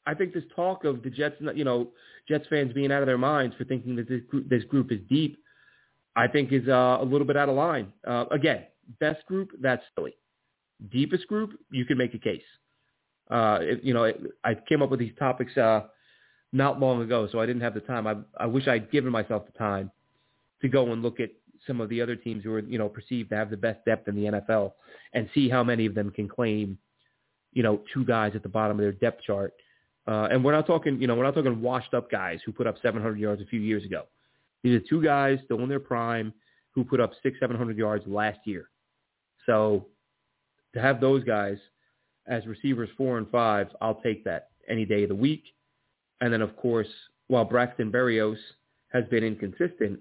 I 0.06 0.14
think 0.14 0.34
this 0.34 0.44
talk 0.56 0.86
of 0.86 1.04
the 1.04 1.10
Jets, 1.10 1.36
you 1.54 1.64
know, 1.64 1.90
Jets 2.28 2.46
fans 2.50 2.74
being 2.74 2.92
out 2.92 3.02
of 3.02 3.08
their 3.08 3.18
minds 3.18 3.56
for 3.58 3.64
thinking 3.64 3.96
that 3.98 4.08
this 4.08 4.22
group, 4.30 4.50
this 4.50 4.64
group 4.66 4.92
is 4.92 5.00
deep, 5.10 5.38
I 6.16 6.28
think 6.28 6.52
is 6.52 6.68
uh, 6.68 6.98
a 7.00 7.04
little 7.04 7.28
bit 7.28 7.38
out 7.38 7.50
of 7.50 7.56
line. 7.56 7.94
Uh, 8.08 8.26
again, 8.32 8.64
best 9.00 9.26
group, 9.26 9.52
that's 9.62 9.84
silly. 9.96 10.16
Deepest 10.92 11.28
group, 11.28 11.52
you 11.72 11.86
can 11.86 11.98
make 11.98 12.14
a 12.14 12.20
case. 12.20 12.44
Uh, 13.30 13.60
it, 13.62 13.84
you 13.84 13.94
know, 13.94 14.06
it, 14.06 14.20
I 14.44 14.56
came 14.68 14.82
up 14.82 14.90
with 14.90 15.00
these 15.00 15.14
topics 15.20 15.56
uh, 15.58 15.82
not 16.52 16.80
long 16.80 17.02
ago, 17.02 17.28
so 17.32 17.40
I 17.40 17.46
didn't 17.46 17.62
have 17.62 17.74
the 17.74 17.82
time. 17.82 18.08
I, 18.08 18.16
I 18.38 18.46
wish 18.48 18.68
I'd 18.68 18.92
given 18.92 19.12
myself 19.12 19.46
the 19.46 19.58
time 19.58 19.92
to 20.62 20.68
go 20.68 20.92
and 20.92 21.02
look 21.02 21.20
at 21.20 21.30
some 21.68 21.82
of 21.82 21.90
the 21.90 22.02
other 22.02 22.16
teams 22.16 22.44
who 22.44 22.54
are, 22.54 22.60
you 22.60 22.78
know, 22.78 22.90
perceived 22.90 23.30
to 23.30 23.36
have 23.36 23.50
the 23.50 23.58
best 23.58 23.84
depth 23.86 24.08
in 24.08 24.16
the 24.16 24.24
NFL 24.24 24.74
and 25.14 25.30
see 25.34 25.50
how 25.50 25.64
many 25.64 25.86
of 25.86 25.94
them 25.94 26.10
can 26.10 26.28
claim, 26.28 26.78
you 27.54 27.64
know, 27.64 27.82
two 27.94 28.06
guys 28.06 28.32
at 28.36 28.44
the 28.44 28.50
bottom 28.50 28.78
of 28.78 28.82
their 28.82 28.92
depth 28.92 29.24
chart. 29.24 29.54
Uh, 30.10 30.28
and 30.32 30.44
we're 30.44 30.52
not 30.52 30.66
talking, 30.66 31.00
you 31.00 31.06
know, 31.06 31.14
we're 31.14 31.24
not 31.24 31.36
talking 31.36 31.62
washed 31.62 31.94
up 31.94 32.10
guys 32.10 32.40
who 32.44 32.52
put 32.52 32.66
up 32.66 32.76
700 32.82 33.20
yards 33.20 33.44
a 33.44 33.46
few 33.46 33.60
years 33.60 33.86
ago. 33.86 34.06
These 34.64 34.76
are 34.76 34.84
two 34.90 35.04
guys 35.04 35.38
still 35.46 35.60
in 35.60 35.70
their 35.70 35.80
prime 35.80 36.34
who 36.72 36.84
put 36.84 37.00
up 37.00 37.12
six, 37.22 37.40
700 37.40 37.78
yards 37.78 38.04
last 38.08 38.40
year. 38.46 38.70
So 39.46 39.86
to 40.74 40.82
have 40.82 41.00
those 41.00 41.24
guys 41.24 41.58
as 42.28 42.48
receivers 42.48 42.90
four 42.98 43.20
and 43.20 43.30
five, 43.30 43.68
I'll 43.82 44.02
take 44.02 44.24
that 44.24 44.50
any 44.68 44.84
day 44.84 45.04
of 45.04 45.10
the 45.10 45.16
week. 45.16 45.44
And 46.22 46.34
then, 46.34 46.42
of 46.42 46.58
course, 46.58 46.90
while 47.28 47.46
Braxton 47.46 47.92
Berrios 47.92 48.38
has 48.92 49.06
been 49.12 49.24
inconsistent, 49.24 50.00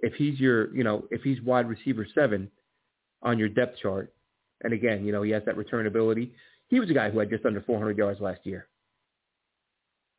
if 0.00 0.12
he's 0.14 0.38
your, 0.38 0.74
you 0.76 0.84
know, 0.84 1.06
if 1.10 1.22
he's 1.22 1.40
wide 1.40 1.70
receiver 1.70 2.06
seven 2.14 2.50
on 3.22 3.38
your 3.38 3.48
depth 3.48 3.78
chart, 3.80 4.12
and 4.62 4.74
again, 4.74 5.06
you 5.06 5.12
know, 5.12 5.22
he 5.22 5.30
has 5.30 5.42
that 5.46 5.56
return 5.56 5.86
ability. 5.86 6.32
He 6.68 6.80
was 6.80 6.90
a 6.90 6.94
guy 6.94 7.08
who 7.08 7.18
had 7.18 7.30
just 7.30 7.46
under 7.46 7.62
400 7.62 7.96
yards 7.96 8.20
last 8.20 8.40
year. 8.44 8.68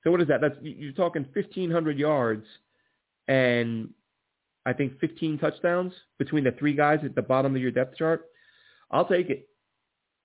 So 0.04 0.12
what 0.12 0.22
is 0.22 0.28
that? 0.28 0.42
That's 0.42 0.56
you're 0.62 0.92
talking 0.94 1.26
1,500 1.34 1.98
yards, 1.98 2.46
and 3.28 3.90
I 4.66 4.74
think 4.74 5.00
15 5.00 5.40
touchdowns 5.40 5.94
between 6.20 6.44
the 6.44 6.52
three 6.52 6.74
guys 6.74 7.00
at 7.04 7.16
the 7.16 7.22
bottom 7.22 7.56
of 7.56 7.62
your 7.62 7.72
depth 7.72 7.98
chart. 7.98 8.26
I'll 8.92 9.08
take 9.08 9.30
it. 9.30 9.48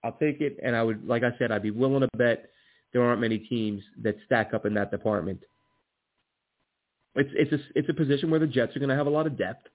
I'll 0.05 0.13
take 0.13 0.41
it, 0.41 0.59
and 0.63 0.77
I 0.77 0.83
would, 0.83 1.07
like 1.07 1.23
I 1.25 1.37
said, 1.39 1.51
I'd 1.51 1.63
be 1.63 1.71
willing 1.71 2.01
to 2.01 2.09
bet 2.17 2.51
there 2.93 3.03
aren't 3.03 3.21
many 3.21 3.39
teams 3.39 3.83
that 4.03 4.17
stack 4.27 4.55
up 4.55 4.65
in 4.65 4.75
that 4.75 4.91
department. 4.91 5.43
It's 7.15 7.31
it's 7.35 7.53
a 7.53 7.59
it's 7.75 7.89
a 7.89 7.95
position 7.95 8.31
where 8.31 8.41
the 8.41 8.47
Jets 8.47 8.77
are 8.77 8.79
going 8.79 8.91
to 8.91 8.97
have 8.97 9.07
a 9.07 9.11
lot 9.11 9.27
of 9.27 9.37
depth, 9.37 9.67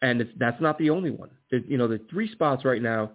and 0.00 0.20
it's, 0.20 0.30
that's 0.38 0.60
not 0.60 0.78
the 0.78 0.90
only 0.90 1.10
one. 1.10 1.30
The, 1.50 1.62
you 1.66 1.76
know, 1.76 1.86
the 1.88 2.00
three 2.10 2.30
spots 2.32 2.64
right 2.64 2.80
now, 2.80 3.12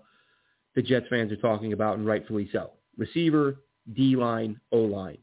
the 0.75 0.81
Jets 0.81 1.07
fans 1.09 1.31
are 1.31 1.37
talking 1.37 1.73
about, 1.73 1.97
and 1.97 2.05
rightfully 2.05 2.49
so: 2.51 2.71
receiver, 2.97 3.61
D 3.93 4.15
line, 4.15 4.59
O 4.71 4.77
line. 4.77 5.17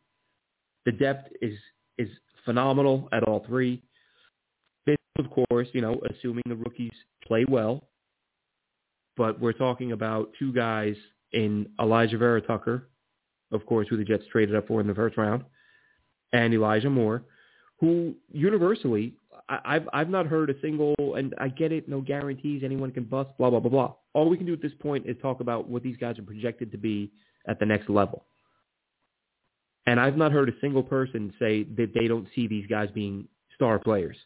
The 0.86 0.92
depth 0.92 1.32
is 1.40 1.56
is 1.98 2.08
phenomenal 2.44 3.08
at 3.12 3.22
all 3.24 3.44
three. 3.46 3.82
Of 5.18 5.26
course, 5.30 5.68
you 5.72 5.82
know, 5.82 6.00
assuming 6.10 6.42
the 6.48 6.56
rookies 6.56 6.92
play 7.26 7.44
well, 7.46 7.88
but 9.16 9.38
we're 9.38 9.52
talking 9.52 9.92
about 9.92 10.30
two 10.38 10.54
guys 10.54 10.96
in 11.32 11.68
Alijah 11.78 12.18
Vera-Tucker, 12.18 12.88
of 13.52 13.66
course, 13.66 13.86
who 13.88 13.98
the 13.98 14.04
Jets 14.04 14.24
traded 14.32 14.56
up 14.56 14.66
for 14.66 14.80
in 14.80 14.86
the 14.86 14.94
first 14.94 15.18
round, 15.18 15.44
and 16.32 16.54
Elijah 16.54 16.88
Moore, 16.88 17.24
who 17.78 18.14
universally, 18.32 19.14
I, 19.50 19.58
I've 19.64 19.88
I've 19.92 20.08
not 20.08 20.26
heard 20.26 20.48
a 20.48 20.58
single, 20.62 20.94
and 20.98 21.34
I 21.38 21.48
get 21.48 21.72
it, 21.72 21.90
no 21.90 22.00
guarantees, 22.00 22.62
anyone 22.64 22.90
can 22.90 23.04
bust, 23.04 23.30
blah 23.36 23.50
blah 23.50 23.60
blah 23.60 23.70
blah. 23.70 23.94
All 24.14 24.30
we 24.30 24.38
can 24.38 24.46
do 24.46 24.54
at 24.54 24.62
this 24.62 24.72
point 24.80 25.06
is 25.06 25.14
talk 25.20 25.40
about 25.40 25.68
what 25.68 25.82
these 25.82 25.98
guys 25.98 26.18
are 26.18 26.22
projected 26.22 26.72
to 26.72 26.78
be 26.78 27.12
at 27.46 27.58
the 27.60 27.66
next 27.66 27.90
level. 27.90 28.24
And 29.86 29.98
I've 29.98 30.16
not 30.16 30.32
heard 30.32 30.48
a 30.48 30.52
single 30.60 30.82
person 30.82 31.32
say 31.38 31.64
that 31.76 31.92
they 31.94 32.06
don't 32.06 32.28
see 32.34 32.46
these 32.46 32.66
guys 32.66 32.88
being 32.94 33.26
star 33.54 33.78
players. 33.78 34.16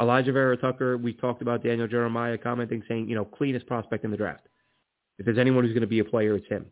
Alijah 0.00 0.32
Vera-Tucker, 0.32 0.96
we 0.96 1.12
talked 1.12 1.42
about 1.42 1.62
Daniel 1.62 1.88
Jeremiah 1.88 2.38
commenting, 2.38 2.82
saying, 2.88 3.08
you 3.08 3.16
know, 3.16 3.24
cleanest 3.24 3.66
prospect 3.66 4.04
in 4.04 4.10
the 4.10 4.16
draft. 4.16 4.46
If 5.18 5.24
there's 5.24 5.38
anyone 5.38 5.64
who's 5.64 5.72
going 5.72 5.80
to 5.82 5.88
be 5.88 5.98
a 5.98 6.04
player, 6.04 6.36
it's 6.36 6.46
him. 6.48 6.66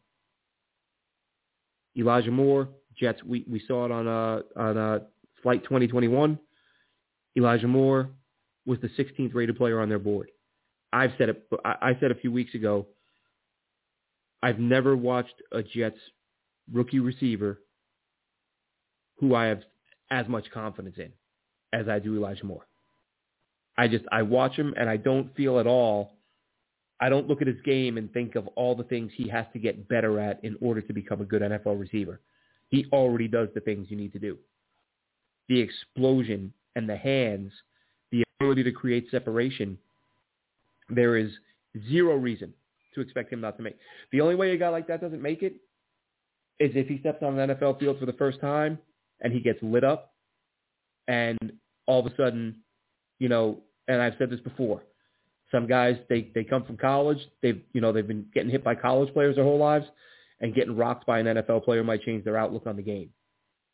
Elijah 1.98 2.30
Moore, 2.30 2.68
Jets, 2.98 3.22
we, 3.24 3.44
we 3.50 3.60
saw 3.66 3.84
it 3.84 3.90
on 3.90 4.06
uh, 4.06 4.42
on 4.56 4.76
uh, 4.76 4.98
Flight 5.42 5.64
2021. 5.64 6.38
Elijah 7.36 7.66
Moore 7.66 8.10
was 8.64 8.78
the 8.80 8.88
16th 8.88 9.34
rated 9.34 9.56
player 9.56 9.80
on 9.80 9.88
their 9.88 9.98
board. 9.98 10.30
I've 10.92 11.12
said 11.18 11.30
it. 11.30 11.48
I 11.64 11.96
said 12.00 12.10
a 12.10 12.14
few 12.14 12.30
weeks 12.30 12.54
ago. 12.54 12.86
I've 14.42 14.58
never 14.58 14.96
watched 14.96 15.34
a 15.52 15.62
Jets 15.62 15.98
rookie 16.72 17.00
receiver 17.00 17.60
who 19.18 19.34
I 19.34 19.46
have 19.46 19.62
as 20.10 20.28
much 20.28 20.50
confidence 20.52 20.96
in 20.98 21.12
as 21.72 21.88
I 21.88 21.98
do 21.98 22.16
Elijah 22.16 22.44
Moore. 22.44 22.66
I 23.78 23.88
just 23.88 24.04
I 24.10 24.22
watch 24.22 24.52
him 24.54 24.74
and 24.76 24.88
I 24.88 24.96
don't 24.96 25.34
feel 25.36 25.58
at 25.58 25.66
all 25.66 26.16
I 27.00 27.08
don't 27.08 27.28
look 27.28 27.42
at 27.42 27.46
his 27.46 27.60
game 27.62 27.98
and 27.98 28.10
think 28.12 28.36
of 28.36 28.46
all 28.48 28.74
the 28.74 28.84
things 28.84 29.12
he 29.14 29.28
has 29.28 29.44
to 29.52 29.58
get 29.58 29.88
better 29.88 30.18
at 30.18 30.42
in 30.42 30.56
order 30.60 30.80
to 30.80 30.92
become 30.92 31.20
a 31.20 31.24
good 31.24 31.42
NFL 31.42 31.78
receiver. 31.78 32.20
He 32.68 32.86
already 32.92 33.28
does 33.28 33.48
the 33.54 33.60
things 33.60 33.88
you 33.90 33.96
need 33.96 34.12
to 34.14 34.18
do. 34.18 34.38
The 35.48 35.60
explosion 35.60 36.52
and 36.74 36.88
the 36.88 36.96
hands, 36.96 37.52
the 38.10 38.24
ability 38.40 38.64
to 38.64 38.72
create 38.72 39.08
separation, 39.10 39.78
there 40.88 41.16
is 41.16 41.30
zero 41.88 42.16
reason 42.16 42.52
to 42.94 43.00
expect 43.02 43.32
him 43.32 43.40
not 43.40 43.56
to 43.58 43.62
make. 43.62 43.76
The 44.10 44.22
only 44.22 44.34
way 44.34 44.52
a 44.52 44.56
guy 44.56 44.70
like 44.70 44.86
that 44.88 45.02
doesn't 45.02 45.22
make 45.22 45.42
it 45.42 45.56
is 46.58 46.70
if 46.74 46.88
he 46.88 46.98
steps 46.98 47.22
on 47.22 47.38
an 47.38 47.50
NFL 47.50 47.78
field 47.78 47.98
for 47.98 48.06
the 48.06 48.12
first 48.14 48.40
time 48.40 48.78
and 49.20 49.32
he 49.32 49.40
gets 49.40 49.58
lit 49.62 49.84
up 49.84 50.14
and 51.08 51.52
all 51.86 52.00
of 52.00 52.10
a 52.10 52.16
sudden, 52.16 52.56
you 53.18 53.28
know, 53.28 53.60
and 53.88 54.00
I've 54.00 54.14
said 54.18 54.30
this 54.30 54.40
before, 54.40 54.82
some 55.52 55.66
guys 55.66 55.96
they 56.08 56.30
they 56.34 56.44
come 56.44 56.64
from 56.64 56.76
college, 56.76 57.18
they've 57.42 57.62
you 57.72 57.80
know 57.80 57.92
they've 57.92 58.06
been 58.06 58.26
getting 58.34 58.50
hit 58.50 58.64
by 58.64 58.74
college 58.74 59.12
players 59.12 59.36
their 59.36 59.44
whole 59.44 59.58
lives, 59.58 59.86
and 60.40 60.54
getting 60.54 60.76
rocked 60.76 61.06
by 61.06 61.20
an 61.20 61.26
NFL 61.26 61.64
player 61.64 61.84
might 61.84 62.02
change 62.02 62.24
their 62.24 62.36
outlook 62.36 62.66
on 62.66 62.76
the 62.76 62.82
game. 62.82 63.10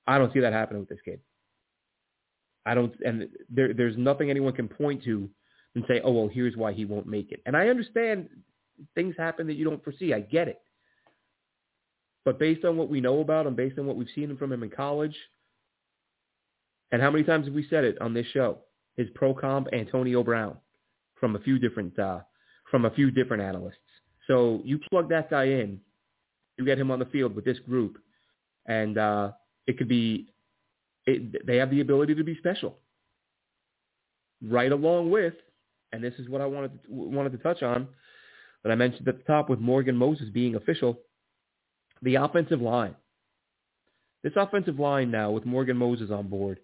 I 0.07 0.19
don't 0.19 0.33
see 0.33 0.41
that 0.41 0.53
happening 0.53 0.81
with 0.81 0.89
this 0.89 0.99
kid. 1.05 1.21
I 2.67 2.75
don't, 2.75 2.95
and 3.05 3.29
there 3.49 3.73
there's 3.73 3.97
nothing 3.97 4.31
anyone 4.31 4.53
can 4.53 4.69
point 4.69 5.03
to 5.05 5.29
and 5.75 5.85
say, 5.89 6.01
oh 6.05 6.13
well, 6.13 6.29
here's 6.29 6.57
why 6.57 6.73
he 6.73 6.85
won't 6.85 7.07
make 7.07 7.33
it. 7.33 7.41
And 7.47 7.57
I 7.57 7.69
understand 7.69 8.29
things 8.95 9.15
happen 9.19 9.47
that 9.47 9.55
you 9.55 9.65
don't 9.65 9.83
foresee. 9.83 10.13
I 10.13 10.21
get 10.21 10.49
it. 10.49 10.61
But 12.25 12.39
based 12.39 12.65
on 12.65 12.77
what 12.77 12.89
we 12.89 13.01
know 13.01 13.21
about 13.21 13.47
him, 13.47 13.55
based 13.55 13.79
on 13.79 13.87
what 13.87 13.97
we've 13.97 14.09
seen 14.15 14.37
from 14.37 14.53
him 14.53 14.63
in 14.63 14.71
college, 14.71 15.17
and 16.93 17.03
how 17.03 17.11
many 17.11 17.25
times 17.25 17.47
have 17.47 17.55
we 17.55 17.67
said 17.69 17.85
it 17.85 18.01
on 18.01 18.15
this 18.15 18.27
show? 18.33 18.59
His 18.97 19.09
pro 19.15 19.35
comp 19.35 19.69
Antonio 19.73 20.23
Brown 20.23 20.57
from 21.19 21.37
a 21.37 21.39
few 21.41 21.59
different 21.59 21.99
uh, 21.99 22.21
from 22.71 22.85
a 22.85 22.91
few 22.91 23.11
different 23.11 23.43
analysts. 23.43 23.77
So 24.27 24.61
you 24.65 24.79
plug 24.91 25.09
that 25.09 25.31
guy 25.31 25.45
in, 25.45 25.81
you 26.59 26.65
get 26.65 26.79
him 26.79 26.91
on 26.91 26.99
the 26.99 27.07
field 27.07 27.35
with 27.35 27.45
this 27.45 27.59
group, 27.61 27.99
and 28.67 28.99
uh, 28.99 29.33
it 29.67 29.79
could 29.79 29.89
be 29.89 30.29
it, 31.07 31.47
they 31.47 31.57
have 31.57 31.71
the 31.71 31.81
ability 31.81 32.15
to 32.15 32.25
be 32.25 32.37
special. 32.37 32.79
Right 34.43 34.71
along 34.71 35.11
with, 35.11 35.35
and 35.93 36.03
this 36.03 36.15
is 36.19 36.29
what 36.29 36.41
I 36.41 36.47
wanted 36.47 36.73
to, 36.85 36.93
wanted 36.93 37.33
to 37.33 37.39
touch 37.39 37.63
on, 37.63 37.89
that 38.63 38.71
I 38.71 38.75
mentioned 38.75 39.09
at 39.09 39.17
the 39.17 39.25
top 39.25 39.49
with 39.49 39.59
Morgan 39.59 39.97
Moses 39.97 40.29
being 40.33 40.57
official 40.57 40.99
the 42.03 42.17
offensive 42.17 42.61
line. 42.61 42.95
This 44.23 44.33
offensive 44.37 44.79
line 44.79 45.11
now 45.11 45.31
with 45.31 45.47
Morgan 45.47 45.77
Moses 45.77 46.11
on 46.11 46.29
board 46.29 46.61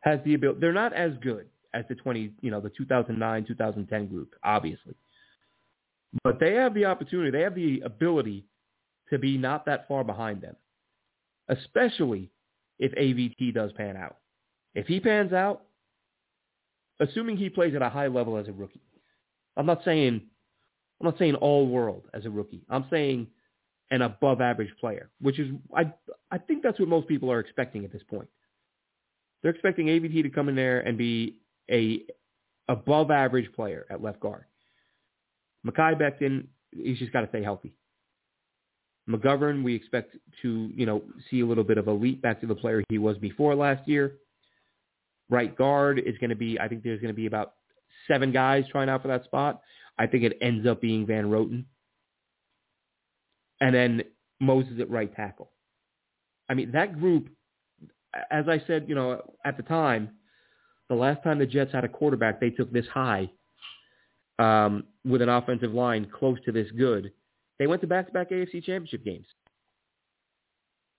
has 0.00 0.20
the 0.24 0.34
ability. 0.34 0.60
They're 0.60 0.72
not 0.72 0.92
as 0.92 1.12
good 1.20 1.46
as 1.74 1.84
the 1.88 1.94
20, 1.94 2.32
you 2.40 2.50
know, 2.50 2.60
the 2.60 2.70
2009, 2.70 3.44
2010 3.46 4.06
group, 4.08 4.34
obviously. 4.42 4.94
But 6.24 6.40
they 6.40 6.54
have 6.54 6.74
the 6.74 6.84
opportunity, 6.84 7.30
they 7.30 7.42
have 7.42 7.54
the 7.54 7.80
ability 7.80 8.44
to 9.10 9.18
be 9.18 9.38
not 9.38 9.64
that 9.66 9.88
far 9.88 10.04
behind 10.04 10.40
them, 10.40 10.56
especially 11.48 12.30
if 12.78 12.92
AVT 12.92 13.54
does 13.54 13.72
pan 13.72 13.96
out. 13.96 14.16
If 14.74 14.86
he 14.86 15.00
pans 15.00 15.32
out, 15.32 15.62
assuming 17.00 17.36
he 17.36 17.48
plays 17.48 17.74
at 17.74 17.82
a 17.82 17.88
high 17.88 18.08
level 18.08 18.36
as 18.36 18.48
a 18.48 18.52
rookie, 18.52 18.82
I'm 19.56 19.66
not 19.66 19.82
saying 19.84 20.22
I'm 21.00 21.06
not 21.06 21.18
saying 21.18 21.34
all 21.36 21.66
world 21.66 22.04
as 22.14 22.26
a 22.26 22.30
rookie. 22.30 22.62
I'm 22.70 22.86
saying 22.90 23.26
an 23.92 24.02
above 24.02 24.40
average 24.40 24.74
player, 24.80 25.10
which 25.20 25.38
is 25.38 25.52
I 25.76 25.92
I 26.30 26.38
think 26.38 26.64
that's 26.64 26.80
what 26.80 26.88
most 26.88 27.06
people 27.06 27.30
are 27.30 27.38
expecting 27.38 27.84
at 27.84 27.92
this 27.92 28.02
point. 28.02 28.28
They're 29.42 29.52
expecting 29.52 29.86
AVT 29.86 30.22
to 30.22 30.30
come 30.30 30.48
in 30.48 30.56
there 30.56 30.80
and 30.80 30.98
be 30.98 31.36
a 31.70 32.02
above 32.68 33.10
average 33.10 33.52
player 33.52 33.86
at 33.90 34.02
left 34.02 34.18
guard. 34.18 34.44
Mekhi 35.66 35.94
Becton, 36.00 36.46
he's 36.72 36.98
just 36.98 37.12
got 37.12 37.20
to 37.20 37.28
stay 37.28 37.42
healthy. 37.42 37.74
McGovern, 39.08 39.62
we 39.62 39.74
expect 39.74 40.16
to, 40.42 40.70
you 40.74 40.86
know, 40.86 41.02
see 41.30 41.40
a 41.40 41.46
little 41.46 41.64
bit 41.64 41.76
of 41.76 41.88
a 41.88 41.92
leap 41.92 42.22
back 42.22 42.40
to 42.40 42.46
the 42.46 42.54
player 42.54 42.82
he 42.88 42.98
was 42.98 43.18
before 43.18 43.54
last 43.54 43.86
year. 43.88 44.14
Right 45.28 45.56
guard 45.56 45.98
is 45.98 46.16
going 46.18 46.30
to 46.30 46.36
be, 46.36 46.58
I 46.58 46.68
think 46.68 46.82
there's 46.82 47.00
going 47.00 47.12
to 47.12 47.16
be 47.16 47.26
about 47.26 47.54
seven 48.06 48.32
guys 48.32 48.64
trying 48.70 48.88
out 48.88 49.02
for 49.02 49.08
that 49.08 49.24
spot. 49.24 49.60
I 49.98 50.06
think 50.06 50.22
it 50.24 50.38
ends 50.40 50.66
up 50.66 50.80
being 50.80 51.04
Van 51.04 51.24
Roten. 51.26 51.64
And 53.62 53.74
then 53.74 54.02
Moses 54.40 54.74
at 54.80 54.90
right 54.90 55.14
tackle. 55.14 55.50
I 56.48 56.54
mean, 56.54 56.72
that 56.72 56.98
group, 56.98 57.28
as 58.30 58.48
I 58.48 58.62
said, 58.66 58.86
you 58.88 58.94
know, 58.94 59.22
at 59.44 59.56
the 59.56 59.62
time, 59.62 60.10
the 60.88 60.96
last 60.96 61.22
time 61.22 61.38
the 61.38 61.46
Jets 61.46 61.72
had 61.72 61.84
a 61.84 61.88
quarterback, 61.88 62.40
they 62.40 62.50
took 62.50 62.70
this 62.72 62.86
high 62.88 63.30
um, 64.38 64.84
with 65.04 65.22
an 65.22 65.28
offensive 65.28 65.72
line 65.72 66.10
close 66.12 66.38
to 66.44 66.52
this 66.52 66.70
good. 66.72 67.12
They 67.58 67.68
went 67.68 67.80
to 67.82 67.86
back-to-back 67.86 68.30
AFC 68.30 68.64
championship 68.64 69.04
games. 69.04 69.26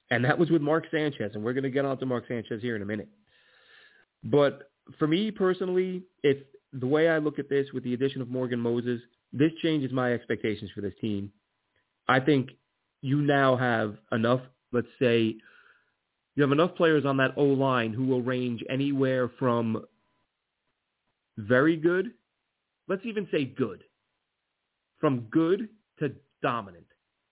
And 0.09 0.23
that 0.23 0.39
was 0.39 0.49
with 0.49 0.61
Mark 0.61 0.85
Sanchez, 0.89 1.31
and 1.33 1.43
we're 1.43 1.53
going 1.53 1.63
to 1.63 1.69
get 1.69 1.85
on 1.85 1.97
to 1.97 2.05
Mark 2.05 2.25
Sanchez 2.27 2.61
here 2.61 2.75
in 2.75 2.81
a 2.81 2.85
minute. 2.85 3.09
But 4.23 4.71
for 4.97 5.07
me 5.07 5.31
personally, 5.31 6.03
if 6.23 6.37
the 6.71 6.87
way 6.87 7.09
I 7.09 7.17
look 7.17 7.39
at 7.39 7.49
this 7.49 7.67
with 7.73 7.83
the 7.83 7.93
addition 7.93 8.21
of 8.21 8.29
Morgan 8.29 8.59
Moses, 8.59 9.01
this 9.33 9.51
changes 9.61 9.91
my 9.91 10.13
expectations 10.13 10.71
for 10.73 10.81
this 10.81 10.93
team. 11.01 11.31
I 12.07 12.19
think 12.19 12.51
you 13.01 13.21
now 13.21 13.55
have 13.55 13.97
enough, 14.11 14.41
let's 14.71 14.87
say, 14.99 15.35
you 16.35 16.41
have 16.41 16.51
enough 16.51 16.75
players 16.75 17.05
on 17.05 17.17
that 17.17 17.31
O 17.37 17.43
line 17.43 17.93
who 17.93 18.05
will 18.05 18.21
range 18.21 18.63
anywhere 18.69 19.29
from 19.39 19.85
very 21.37 21.77
good, 21.77 22.11
let's 22.87 23.05
even 23.05 23.27
say 23.31 23.45
good, 23.45 23.83
from 24.99 25.21
good 25.31 25.69
to 25.99 26.11
dominant 26.41 26.85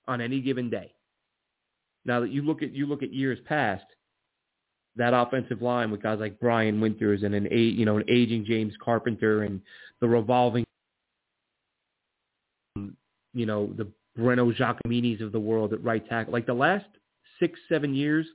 on 0.07 0.21
any 0.21 0.41
given 0.41 0.69
day. 0.69 0.93
Now 2.05 2.19
that 2.21 2.31
you 2.31 2.41
look 2.41 2.63
at 2.63 2.73
you 2.73 2.85
look 2.85 3.03
at 3.03 3.13
years 3.13 3.39
past, 3.45 3.85
that 4.95 5.13
offensive 5.13 5.61
line 5.61 5.91
with 5.91 6.01
guys 6.01 6.19
like 6.19 6.39
Brian 6.39 6.81
Winters 6.81 7.23
and 7.23 7.35
an 7.35 7.47
you 7.51 7.85
know 7.85 7.97
an 7.97 8.05
aging 8.09 8.45
James 8.45 8.73
Carpenter 8.83 9.43
and 9.43 9.61
the 9.99 10.07
revolving 10.07 10.65
you 13.33 13.45
know 13.45 13.71
the 13.77 13.87
Breno 14.17 14.53
Giacomini's 14.55 15.21
of 15.21 15.31
the 15.31 15.39
world 15.39 15.73
at 15.73 15.83
right 15.83 16.07
tackle. 16.07 16.33
Like 16.33 16.45
the 16.45 16.53
last 16.53 16.85
six 17.39 17.59
seven 17.69 17.93
years, 17.93 18.25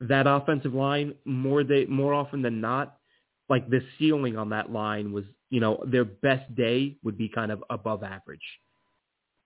that 0.00 0.26
offensive 0.26 0.74
line 0.74 1.14
more 1.24 1.64
they 1.64 1.84
more 1.86 2.14
often 2.14 2.42
than 2.42 2.60
not, 2.60 2.96
like 3.48 3.68
the 3.68 3.82
ceiling 3.98 4.36
on 4.36 4.50
that 4.50 4.72
line 4.72 5.12
was 5.12 5.24
you 5.50 5.60
know 5.60 5.82
their 5.86 6.04
best 6.04 6.54
day 6.54 6.96
would 7.02 7.18
be 7.18 7.28
kind 7.28 7.52
of 7.52 7.62
above 7.70 8.02
average. 8.02 8.40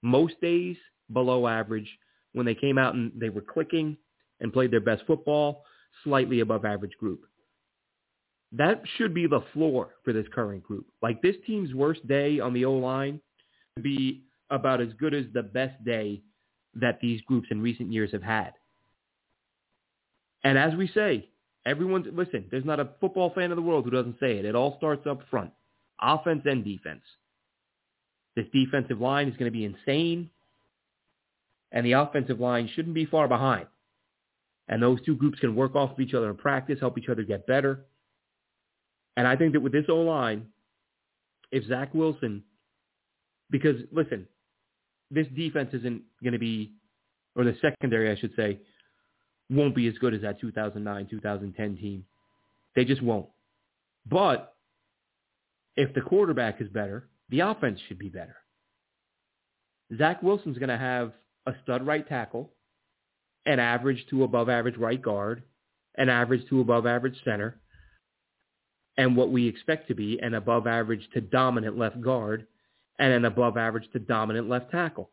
Most 0.02 0.40
days 0.40 0.76
below 1.12 1.46
average. 1.46 1.88
When 2.32 2.44
they 2.44 2.54
came 2.54 2.76
out 2.76 2.94
and 2.94 3.12
they 3.16 3.30
were 3.30 3.40
clicking 3.40 3.96
and 4.40 4.52
played 4.52 4.70
their 4.70 4.80
best 4.80 5.04
football, 5.06 5.64
slightly 6.04 6.40
above 6.40 6.66
average 6.66 6.94
group. 7.00 7.22
That 8.52 8.82
should 8.96 9.14
be 9.14 9.26
the 9.26 9.42
floor 9.54 9.94
for 10.04 10.12
this 10.12 10.26
current 10.34 10.62
group. 10.62 10.86
Like 11.00 11.22
this 11.22 11.36
team's 11.46 11.74
worst 11.74 12.06
day 12.06 12.38
on 12.38 12.52
the 12.52 12.66
O-line 12.66 13.20
would 13.74 13.82
be 13.82 14.22
about 14.50 14.80
as 14.80 14.92
good 14.98 15.14
as 15.14 15.24
the 15.32 15.42
best 15.42 15.82
day 15.84 16.22
that 16.74 17.00
these 17.00 17.20
groups 17.22 17.48
in 17.50 17.62
recent 17.62 17.92
years 17.92 18.12
have 18.12 18.22
had. 18.22 18.52
And 20.44 20.58
as 20.58 20.74
we 20.74 20.88
say, 20.88 21.28
everyone's, 21.64 22.06
listen, 22.12 22.46
there's 22.50 22.64
not 22.64 22.80
a 22.80 22.90
football 23.00 23.30
fan 23.34 23.50
in 23.50 23.56
the 23.56 23.62
world 23.62 23.84
who 23.84 23.90
doesn't 23.90 24.20
say 24.20 24.38
it. 24.38 24.44
It 24.44 24.54
all 24.54 24.76
starts 24.78 25.06
up 25.06 25.20
front, 25.30 25.50
offense 26.00 26.42
and 26.44 26.64
defense. 26.64 27.02
This 28.36 28.46
defensive 28.52 29.00
line 29.00 29.28
is 29.28 29.36
going 29.36 29.50
to 29.50 29.58
be 29.58 29.64
insane, 29.64 30.30
and 31.72 31.84
the 31.84 31.92
offensive 31.92 32.38
line 32.38 32.70
shouldn't 32.74 32.94
be 32.94 33.06
far 33.06 33.26
behind. 33.28 33.66
And 34.68 34.82
those 34.82 35.00
two 35.04 35.16
groups 35.16 35.38
can 35.40 35.56
work 35.56 35.74
off 35.74 35.92
of 35.92 36.00
each 36.00 36.14
other 36.14 36.28
in 36.28 36.36
practice, 36.36 36.78
help 36.80 36.98
each 36.98 37.08
other 37.08 37.22
get 37.22 37.46
better. 37.46 37.86
And 39.16 39.26
I 39.26 39.36
think 39.36 39.54
that 39.54 39.60
with 39.60 39.72
this 39.72 39.86
O-line, 39.88 40.46
if 41.50 41.64
Zach 41.64 41.94
Wilson, 41.94 42.44
because 43.50 43.76
listen, 43.92 44.26
this 45.10 45.26
defense 45.36 45.70
isn't 45.72 46.02
going 46.22 46.32
to 46.32 46.38
be, 46.38 46.72
or 47.34 47.44
the 47.44 47.56
secondary, 47.60 48.10
I 48.10 48.16
should 48.16 48.34
say, 48.36 48.60
won't 49.50 49.74
be 49.74 49.86
as 49.86 49.94
good 49.98 50.14
as 50.14 50.22
that 50.22 50.40
2009, 50.40 51.06
2010 51.10 51.76
team. 51.76 52.04
They 52.74 52.84
just 52.84 53.02
won't. 53.02 53.28
But 54.08 54.54
if 55.76 55.94
the 55.94 56.00
quarterback 56.00 56.60
is 56.60 56.68
better, 56.68 57.08
the 57.28 57.40
offense 57.40 57.80
should 57.88 57.98
be 57.98 58.08
better. 58.08 58.36
Zach 59.96 60.22
Wilson's 60.22 60.58
going 60.58 60.68
to 60.68 60.78
have 60.78 61.12
a 61.46 61.54
stud 61.62 61.86
right 61.86 62.06
tackle 62.08 62.50
an 63.46 63.60
average 63.60 64.04
to 64.10 64.24
above 64.24 64.48
average 64.48 64.76
right 64.76 65.00
guard, 65.00 65.42
an 65.96 66.08
average 66.08 66.46
to 66.48 66.60
above 66.60 66.84
average 66.84 67.16
center, 67.24 67.60
and 68.96 69.16
what 69.16 69.30
we 69.30 69.46
expect 69.46 69.88
to 69.88 69.94
be 69.94 70.18
an 70.18 70.34
above 70.34 70.66
average 70.66 71.06
to 71.14 71.20
dominant 71.20 71.78
left 71.78 72.00
guard 72.00 72.46
and 72.98 73.12
an 73.12 73.24
above 73.24 73.56
average 73.56 73.90
to 73.92 73.98
dominant 73.98 74.48
left 74.48 74.70
tackle. 74.70 75.10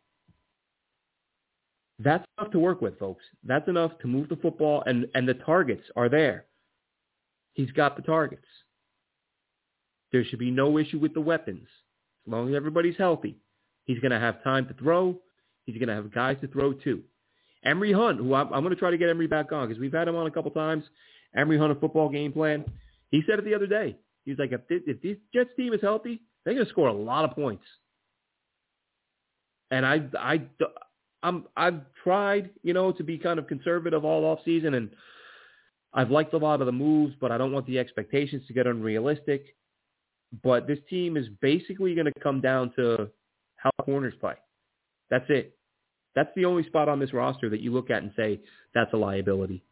That's 1.98 2.24
enough 2.38 2.52
to 2.52 2.58
work 2.58 2.80
with, 2.80 2.98
folks. 2.98 3.24
That's 3.44 3.68
enough 3.68 3.92
to 4.00 4.08
move 4.08 4.28
the 4.28 4.36
football, 4.36 4.82
and, 4.86 5.06
and 5.14 5.28
the 5.28 5.34
targets 5.34 5.84
are 5.94 6.08
there. 6.08 6.46
He's 7.52 7.70
got 7.70 7.96
the 7.96 8.02
targets. 8.02 8.46
There 10.10 10.24
should 10.24 10.40
be 10.40 10.50
no 10.50 10.78
issue 10.78 10.98
with 10.98 11.14
the 11.14 11.20
weapons. 11.20 11.68
As 12.26 12.32
long 12.32 12.48
as 12.48 12.54
everybody's 12.54 12.96
healthy, 12.96 13.36
he's 13.84 14.00
going 14.00 14.12
to 14.12 14.18
have 14.18 14.42
time 14.42 14.66
to 14.68 14.74
throw. 14.74 15.16
He's 15.66 15.76
going 15.76 15.88
to 15.88 15.94
have 15.94 16.12
guys 16.12 16.36
to 16.40 16.48
throw 16.48 16.72
to. 16.72 17.02
Emory 17.64 17.92
Hunt, 17.92 18.18
who 18.18 18.34
I'm, 18.34 18.52
I'm 18.52 18.62
going 18.62 18.74
to 18.74 18.78
try 18.78 18.90
to 18.90 18.98
get 18.98 19.08
Emory 19.08 19.26
back 19.26 19.52
on 19.52 19.68
because 19.68 19.80
we've 19.80 19.92
had 19.92 20.08
him 20.08 20.16
on 20.16 20.26
a 20.26 20.30
couple 20.30 20.50
times. 20.50 20.84
Emory 21.36 21.58
Hunt, 21.58 21.72
a 21.72 21.74
football 21.76 22.08
game 22.08 22.32
plan. 22.32 22.64
He 23.10 23.22
said 23.26 23.38
it 23.38 23.44
the 23.44 23.54
other 23.54 23.66
day. 23.66 23.96
He's 24.24 24.38
like, 24.38 24.52
if 24.52 24.60
if 24.68 25.02
this 25.02 25.16
Jets 25.32 25.50
team 25.56 25.72
is 25.72 25.80
healthy, 25.80 26.20
they're 26.44 26.54
going 26.54 26.66
to 26.66 26.70
score 26.70 26.88
a 26.88 26.92
lot 26.92 27.24
of 27.24 27.32
points. 27.32 27.64
And 29.70 29.84
I, 29.84 30.02
I, 30.18 30.42
I'm, 31.22 31.46
I've 31.56 31.80
tried, 32.02 32.50
you 32.62 32.74
know, 32.74 32.92
to 32.92 33.02
be 33.02 33.18
kind 33.18 33.38
of 33.38 33.46
conservative 33.46 34.04
all 34.04 34.24
off 34.24 34.40
season, 34.44 34.74
and 34.74 34.90
I've 35.92 36.10
liked 36.10 36.34
a 36.34 36.38
lot 36.38 36.60
of 36.60 36.66
the 36.66 36.72
moves, 36.72 37.14
but 37.20 37.32
I 37.32 37.38
don't 37.38 37.52
want 37.52 37.66
the 37.66 37.78
expectations 37.78 38.46
to 38.46 38.52
get 38.52 38.66
unrealistic. 38.66 39.56
But 40.42 40.66
this 40.66 40.80
team 40.90 41.16
is 41.16 41.26
basically 41.40 41.94
going 41.94 42.06
to 42.06 42.20
come 42.20 42.40
down 42.40 42.72
to 42.76 43.08
how 43.56 43.70
corners 43.82 44.14
play. 44.20 44.34
That's 45.10 45.26
it. 45.28 45.56
That's 46.14 46.30
the 46.36 46.44
only 46.44 46.64
spot 46.64 46.88
on 46.88 46.98
this 46.98 47.12
roster 47.12 47.48
that 47.50 47.60
you 47.60 47.72
look 47.72 47.90
at 47.90 48.02
and 48.02 48.12
say 48.16 48.40
that's 48.74 48.92
a 48.92 48.96
liability. 48.96 49.64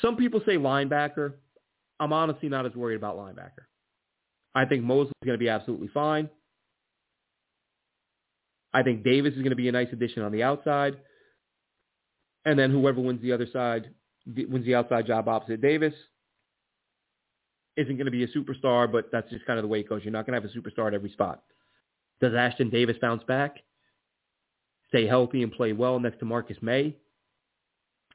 Some 0.00 0.16
people 0.16 0.40
say 0.46 0.56
linebacker. 0.56 1.34
I'm 2.00 2.12
honestly 2.12 2.48
not 2.48 2.66
as 2.66 2.74
worried 2.74 2.96
about 2.96 3.16
linebacker. 3.16 3.64
I 4.54 4.64
think 4.64 4.82
Moses 4.82 5.12
is 5.22 5.26
going 5.26 5.38
to 5.38 5.42
be 5.42 5.48
absolutely 5.48 5.88
fine. 5.88 6.28
I 8.74 8.82
think 8.82 9.04
Davis 9.04 9.32
is 9.32 9.38
going 9.38 9.50
to 9.50 9.56
be 9.56 9.68
a 9.68 9.72
nice 9.72 9.88
addition 9.92 10.22
on 10.22 10.32
the 10.32 10.42
outside. 10.42 10.96
And 12.44 12.58
then 12.58 12.70
whoever 12.70 13.00
wins 13.00 13.22
the 13.22 13.32
other 13.32 13.46
side, 13.52 13.90
wins 14.26 14.66
the 14.66 14.74
outside 14.74 15.06
job 15.06 15.28
opposite 15.28 15.60
Davis, 15.60 15.94
isn't 17.76 17.96
going 17.96 18.06
to 18.06 18.10
be 18.10 18.24
a 18.24 18.28
superstar, 18.28 18.90
but 18.90 19.10
that's 19.12 19.30
just 19.30 19.46
kind 19.46 19.58
of 19.58 19.62
the 19.62 19.68
way 19.68 19.80
it 19.80 19.88
goes. 19.88 20.02
You're 20.04 20.12
not 20.12 20.26
going 20.26 20.40
to 20.40 20.46
have 20.46 20.50
a 20.50 20.58
superstar 20.58 20.88
at 20.88 20.94
every 20.94 21.10
spot. 21.10 21.42
Does 22.20 22.32
Ashtyn 22.32 22.70
Davis 22.70 22.96
bounce 23.00 23.22
back? 23.24 23.58
stay 24.92 25.06
healthy 25.06 25.42
and 25.42 25.50
play 25.50 25.72
well 25.72 25.98
next 25.98 26.18
to 26.18 26.26
Marcus 26.26 26.58
Maye? 26.60 26.94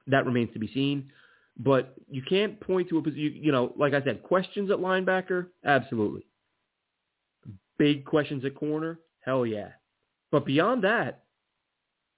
That 0.06 0.26
remains 0.26 0.54
to 0.54 0.60
be 0.60 0.72
seen. 0.74 1.12
But 1.60 1.96
you 2.10 2.22
can't 2.22 2.60
point 2.60 2.90
to 2.90 3.00
a 3.00 3.02
position, 3.02 3.40
you 3.42 3.52
know, 3.52 3.74
like 3.78 3.94
I 3.94 4.04
said, 4.04 4.22
questions 4.22 4.70
at 4.70 4.78
linebacker, 4.78 5.48
absolutely. 5.66 6.28
Big 7.80 8.06
questions 8.06 8.46
at 8.46 8.56
corner, 8.56 9.00
hell 9.22 9.46
yeah. 9.46 9.70
But 10.32 10.46
beyond 10.46 10.84
that, 10.84 11.24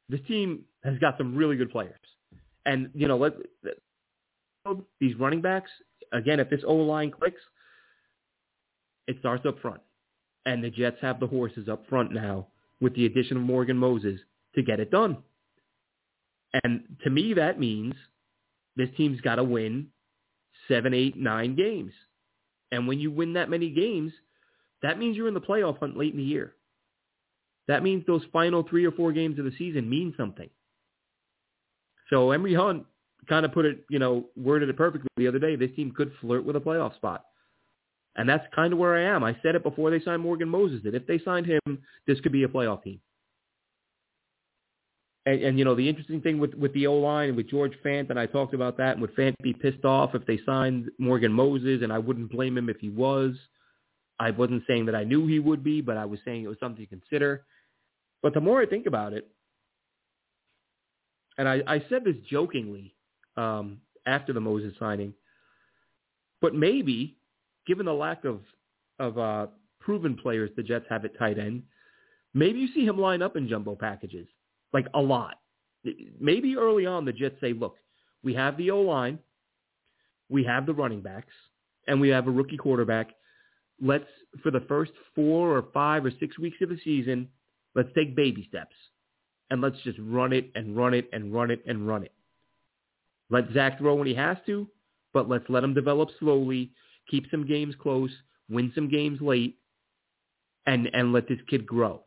this 0.10 0.19
team 0.28 0.65
has 0.84 0.97
got 0.99 1.17
some 1.17 1.36
really 1.36 1.56
good 1.56 1.71
players. 1.71 1.99
And, 2.65 2.89
you 2.93 3.08
know, 3.08 3.17
let 3.17 3.34
these 4.99 5.15
running 5.15 5.41
backs, 5.41 5.71
again, 6.12 6.39
if 6.39 6.49
this 6.49 6.62
O-line 6.65 7.12
clicks, 7.12 7.41
it 9.08 9.17
starts 9.19 9.45
up 9.45 9.60
front. 9.60 9.82
And 10.45 10.63
the 10.63 10.69
Jets 10.69 10.97
have 11.02 11.19
the 11.19 11.28
horses 11.28 11.69
up 11.69 11.88
front 11.88 12.12
now 12.12 12.47
with 12.82 12.95
the 12.95 13.06
addition 13.06 13.38
of 13.38 13.43
Morgan 13.43 13.78
Moses 13.78 14.19
to 14.56 14.63
get 14.63 14.80
it 14.80 14.91
done. 14.91 15.17
And 16.63 16.84
to 17.04 17.10
me, 17.10 17.34
that 17.36 17.60
means 17.60 17.93
this 18.80 18.89
team's 18.96 19.20
got 19.22 19.36
to 19.36 19.44
win 19.44 19.88
seven, 20.68 20.94
eight, 20.94 21.18
nine 21.18 21.56
games. 21.56 21.92
And 22.72 22.88
when 22.88 23.00
you 23.00 23.12
win 23.12 23.34
that 23.34 23.50
many 23.50 23.70
games, 23.70 24.13
that 24.82 24.98
means 24.98 25.18
you're 25.18 25.28
in 25.28 25.34
the 25.34 25.42
playoff 25.42 25.80
hunt 25.80 25.98
late 25.98 26.13
in 26.13 26.18
the 26.18 26.24
year. 26.24 26.54
That 27.68 27.84
means 27.84 28.06
those 28.08 28.22
final 28.32 28.63
three 28.63 28.86
or 28.86 28.92
four 28.92 29.12
games 29.12 29.38
of 29.38 29.46
the 29.46 29.52
season 29.58 29.89
mean 29.89 30.13
something. 30.18 30.50
So 32.10 32.32
Emory 32.32 32.56
Hunt 32.56 32.86
kind 33.28 33.46
of 33.46 33.52
put 33.52 33.65
it, 33.65 33.84
you 33.89 34.00
know, 34.00 34.26
worded 34.36 34.70
it 34.70 34.78
perfectly 34.78 35.10
the 35.18 35.28
other 35.28 35.39
day. 35.39 35.56
This 35.56 35.76
team 35.76 35.92
could 35.96 36.12
flirt 36.22 36.46
with 36.46 36.56
a 36.56 36.60
playoff 36.60 36.96
spot. 36.96 37.26
And 38.15 38.28
that's 38.28 38.46
kind 38.56 38.74
of 38.74 38.80
where 38.80 38.96
I 38.96 39.13
am. 39.13 39.24
I 39.24 39.38
said 39.44 39.56
it 39.56 39.63
before 39.63 39.92
they 39.92 40.00
signed 40.00 40.22
Morgan 40.22 40.50
Moses 40.50 40.82
that 40.84 40.96
if 40.96 41.06
they 41.06 41.20
signed 41.20 41.46
him, 41.46 41.84
this 42.08 42.20
could 42.22 42.32
be 42.32 42.44
a 42.44 42.48
playoff 42.48 42.84
team. 42.84 43.00
And, 45.30 45.44
and 45.44 45.60
you 45.60 45.65
know, 45.65 45.76
the 45.76 45.88
interesting 45.88 46.22
thing 46.22 46.39
with 46.39 46.56
with 46.56 46.74
the 46.74 46.88
O 46.88 46.96
line 46.96 47.30
and 47.30 47.38
with 47.38 47.50
George 47.52 47.74
Fant, 47.86 48.10
and 48.10 48.20
I 48.20 48.26
talked 48.26 48.56
about 48.56 48.78
that, 48.78 48.94
and 48.94 49.02
would 49.02 49.15
Fant 49.15 49.36
be 49.44 49.54
pissed 49.54 49.86
off 49.86 50.15
if 50.15 50.26
they 50.26 50.39
signed 50.44 50.89
Morgan 50.98 51.32
Moses, 51.32 51.82
and 51.84 51.94
I 51.94 52.00
wouldn't 52.00 52.32
blame 52.32 52.58
him 52.58 52.68
if 52.68 52.78
he 52.80 52.89
was. 52.89 53.36
I 54.20 54.32
wasn't 54.32 54.63
saying 54.68 54.88
that 54.88 54.96
I 54.96 55.04
knew 55.04 55.28
he 55.28 55.38
would 55.38 55.63
be, 55.63 55.82
but 55.82 55.98
I 55.98 56.06
was 56.06 56.20
saying 56.26 56.44
it 56.44 56.48
was 56.48 56.58
something 56.60 56.84
to 56.84 56.89
consider. 56.89 57.46
But 58.24 58.34
the 58.34 58.42
more 58.42 58.60
I 58.60 58.65
think 58.65 58.88
about 58.88 59.13
it, 59.13 59.30
and 61.38 61.48
I, 61.48 61.62
I 61.68 61.84
said 61.89 62.04
this 62.04 62.15
jokingly 62.28 62.96
um, 63.38 63.80
after 64.08 64.34
the 64.34 64.42
Moses 64.42 64.74
signing, 64.80 65.13
but 66.42 66.56
maybe, 66.56 67.18
given 67.68 67.86
the 67.86 67.94
lack 67.94 68.26
of 68.26 68.39
of 68.98 69.20
uh, 69.20 69.48
proven 69.80 70.18
players 70.18 70.50
the 70.58 70.63
Jets 70.63 70.86
have 70.89 71.06
at 71.06 71.20
tight 71.20 71.38
end, 71.38 71.62
maybe 72.34 72.58
you 72.58 72.70
see 72.74 72.84
him 72.84 72.98
line 73.00 73.22
up 73.22 73.36
in 73.36 73.48
jumbo 73.48 73.76
packages, 73.76 74.28
like 74.73 74.88
a 74.93 75.01
lot. 75.01 75.36
Maybe 76.19 76.58
early 76.58 76.86
on 76.86 77.05
the 77.05 77.13
Jets 77.13 77.36
say, 77.41 77.53
look, 77.53 77.75
we 78.23 78.34
have 78.34 78.58
the 78.58 78.71
O-line, 78.71 79.19
we 80.29 80.43
have 80.43 80.65
the 80.65 80.73
running 80.73 81.01
backs, 81.01 81.34
and 81.88 81.99
we 81.99 82.10
have 82.10 82.27
a 82.27 82.32
rookie 82.32 82.58
quarterback. 82.58 83.12
Let's, 83.82 84.05
for 84.43 84.51
the 84.51 84.65
first 84.67 84.91
four 85.15 85.55
or 85.55 85.65
five 85.73 86.05
or 86.05 86.12
six 86.19 86.38
weeks 86.38 86.58
of 86.62 86.69
the 86.69 86.79
season, 86.84 87.29
let's 87.75 87.89
take 87.95 88.15
baby 88.15 88.45
steps. 88.49 88.75
And 89.49 89.62
let's 89.62 89.77
just 89.84 89.97
run 89.99 90.34
it 90.34 90.51
and 90.53 90.75
run 90.75 90.93
it 90.93 91.10
and 91.13 91.34
run 91.34 91.49
it 91.49 91.63
and 91.65 91.88
run 91.88 92.03
it. 92.03 92.13
Let 93.32 93.51
Zach 93.53 93.79
throw 93.79 93.95
when 93.95 94.08
he 94.08 94.13
has 94.15 94.38
to, 94.45 94.67
but 95.13 95.29
let's 95.29 95.45
let 95.49 95.63
him 95.63 95.73
develop 95.73 96.10
slowly, 96.19 96.71
keep 97.10 97.25
some 97.32 97.47
games 97.47 97.73
close, 97.82 98.12
win 98.49 98.71
some 98.75 98.89
games 98.89 99.21
late, 99.21 99.58
and 100.65 100.89
and 100.93 101.13
let 101.13 101.27
this 101.27 101.39
kid 101.47 101.65
grow. 101.65 102.03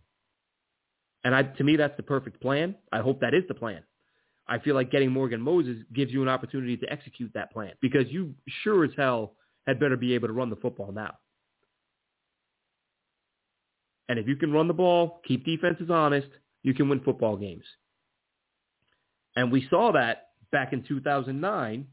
And 1.25 1.35
I, 1.35 1.43
to 1.43 1.65
me, 1.65 1.77
that's 1.77 1.97
the 1.97 2.03
perfect 2.03 2.41
plan. 2.41 2.75
I 2.93 2.99
hope 2.99 3.21
that 3.21 3.35
is 3.35 3.45
the 3.49 3.55
plan. 3.55 3.83
I 4.49 4.59
feel 4.59 4.75
like 4.75 4.91
getting 4.91 5.11
Morgan 5.13 5.41
Moses 5.41 5.77
gives 5.95 6.13
you 6.13 6.21
an 6.23 6.29
opportunity 6.29 6.77
to 6.79 6.93
execute 6.93 7.31
that 7.35 7.53
plan 7.53 7.73
because 7.81 8.09
you 8.09 8.35
sure 8.65 8.85
as 8.85 8.91
hell 8.97 9.35
had 9.67 9.79
better 9.79 9.97
be 9.97 10.15
able 10.15 10.29
to 10.29 10.35
run 10.35 10.51
the 10.51 10.57
football 10.57 10.91
now. 10.91 11.17
And 14.09 14.19
if 14.19 14.27
you 14.27 14.37
can 14.37 14.53
run 14.53 14.67
the 14.67 14.75
ball, 14.75 15.21
keep 15.27 15.45
defenses 15.45 15.91
honest, 15.91 16.29
you 16.63 16.75
can 16.75 16.89
win 16.89 17.01
football 17.01 17.37
games. 17.37 17.65
And 19.37 19.53
we 19.53 19.67
saw 19.71 19.93
that 19.93 20.31
back 20.51 20.73
in 20.73 20.83
2009 20.83 21.87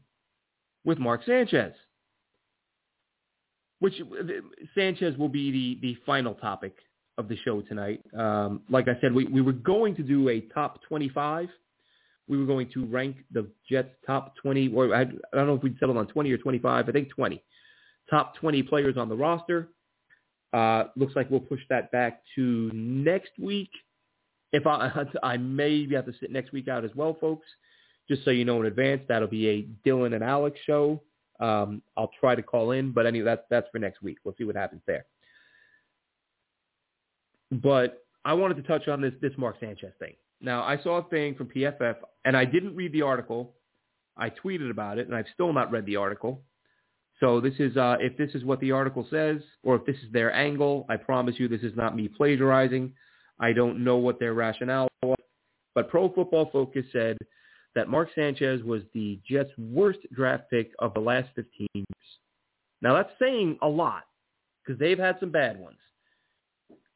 with 0.84 0.98
Mark 0.98 1.22
Sanchez 1.24 1.72
which 3.80 3.94
uh, 4.00 4.24
Sanchez 4.74 5.16
will 5.18 5.28
be 5.28 5.50
the, 5.50 5.78
the 5.82 5.98
final 6.06 6.34
topic 6.34 6.76
of 7.20 7.28
the 7.28 7.36
show 7.36 7.60
tonight. 7.60 8.02
Um, 8.18 8.62
like 8.68 8.88
I 8.88 9.00
said, 9.00 9.14
we, 9.14 9.26
we 9.26 9.40
were 9.40 9.52
going 9.52 9.94
to 9.96 10.02
do 10.02 10.28
a 10.28 10.40
top 10.40 10.82
25. 10.88 11.48
We 12.28 12.38
were 12.38 12.46
going 12.46 12.70
to 12.72 12.84
rank 12.86 13.16
the 13.30 13.46
Jets 13.68 13.90
top 14.06 14.34
20, 14.36 14.72
or 14.74 14.94
I, 14.94 15.02
I 15.02 15.04
don't 15.34 15.46
know 15.46 15.54
if 15.54 15.62
we'd 15.62 15.78
settled 15.78 15.98
on 15.98 16.06
20 16.08 16.32
or 16.32 16.38
25. 16.38 16.88
I 16.88 16.92
think 16.92 17.10
20. 17.10 17.42
Top 18.08 18.34
20 18.36 18.62
players 18.64 18.96
on 18.96 19.08
the 19.08 19.16
roster. 19.16 19.68
Uh, 20.52 20.84
looks 20.96 21.14
like 21.14 21.30
we'll 21.30 21.40
push 21.40 21.60
that 21.68 21.92
back 21.92 22.22
to 22.34 22.70
next 22.72 23.30
week. 23.38 23.70
If 24.52 24.66
I, 24.66 25.04
I 25.22 25.36
may 25.36 25.86
have 25.92 26.06
to 26.06 26.12
sit 26.18 26.32
next 26.32 26.52
week 26.52 26.68
out 26.68 26.84
as 26.84 26.90
well, 26.96 27.16
folks. 27.20 27.46
Just 28.08 28.24
so 28.24 28.32
you 28.32 28.44
know 28.44 28.60
in 28.60 28.66
advance, 28.66 29.02
that'll 29.08 29.28
be 29.28 29.48
a 29.48 29.88
Dylan 29.88 30.14
and 30.14 30.24
Alex 30.24 30.58
show. 30.66 31.00
Um, 31.38 31.80
I'll 31.96 32.10
try 32.18 32.34
to 32.34 32.42
call 32.42 32.72
in, 32.72 32.92
but 32.92 33.06
anyway, 33.06 33.24
that's 33.24 33.42
that's 33.48 33.68
for 33.70 33.78
next 33.78 34.02
week. 34.02 34.18
We'll 34.24 34.34
see 34.36 34.44
what 34.44 34.56
happens 34.56 34.82
there. 34.86 35.06
But 37.50 38.04
I 38.24 38.34
wanted 38.34 38.56
to 38.56 38.62
touch 38.62 38.88
on 38.88 39.00
this 39.00 39.14
this 39.20 39.32
Mark 39.36 39.56
Sanchez 39.60 39.92
thing. 39.98 40.14
Now, 40.40 40.62
I 40.62 40.78
saw 40.82 40.98
a 40.98 41.08
thing 41.08 41.34
from 41.34 41.48
PFF, 41.48 41.96
and 42.24 42.36
I 42.36 42.44
didn't 42.44 42.74
read 42.74 42.92
the 42.92 43.02
article. 43.02 43.54
I 44.16 44.30
tweeted 44.30 44.70
about 44.70 44.98
it, 44.98 45.06
and 45.06 45.14
I've 45.14 45.26
still 45.34 45.52
not 45.52 45.70
read 45.70 45.86
the 45.86 45.96
article. 45.96 46.42
So 47.20 47.40
this 47.40 47.54
is 47.58 47.76
uh, 47.76 47.96
if 48.00 48.16
this 48.16 48.30
is 48.34 48.44
what 48.44 48.60
the 48.60 48.72
article 48.72 49.06
says, 49.10 49.40
or 49.62 49.76
if 49.76 49.84
this 49.84 49.96
is 49.96 50.12
their 50.12 50.32
angle. 50.32 50.86
I 50.88 50.96
promise 50.96 51.34
you, 51.38 51.48
this 51.48 51.60
is 51.62 51.76
not 51.76 51.94
me 51.94 52.08
plagiarizing. 52.08 52.92
I 53.38 53.52
don't 53.52 53.84
know 53.84 53.96
what 53.96 54.18
their 54.18 54.34
rationale 54.34 54.88
was, 55.02 55.18
but 55.74 55.90
Pro 55.90 56.12
Football 56.12 56.50
Focus 56.50 56.84
said 56.92 57.16
that 57.74 57.88
Mark 57.88 58.08
Sanchez 58.14 58.62
was 58.62 58.82
the 58.94 59.20
Jets' 59.28 59.50
worst 59.58 60.00
draft 60.12 60.44
pick 60.50 60.72
of 60.78 60.94
the 60.94 61.00
last 61.00 61.28
15 61.36 61.66
years. 61.74 61.86
Now 62.82 62.94
that's 62.94 63.12
saying 63.20 63.58
a 63.62 63.68
lot 63.68 64.04
because 64.64 64.78
they've 64.78 64.98
had 64.98 65.16
some 65.20 65.30
bad 65.30 65.58
ones. 65.58 65.78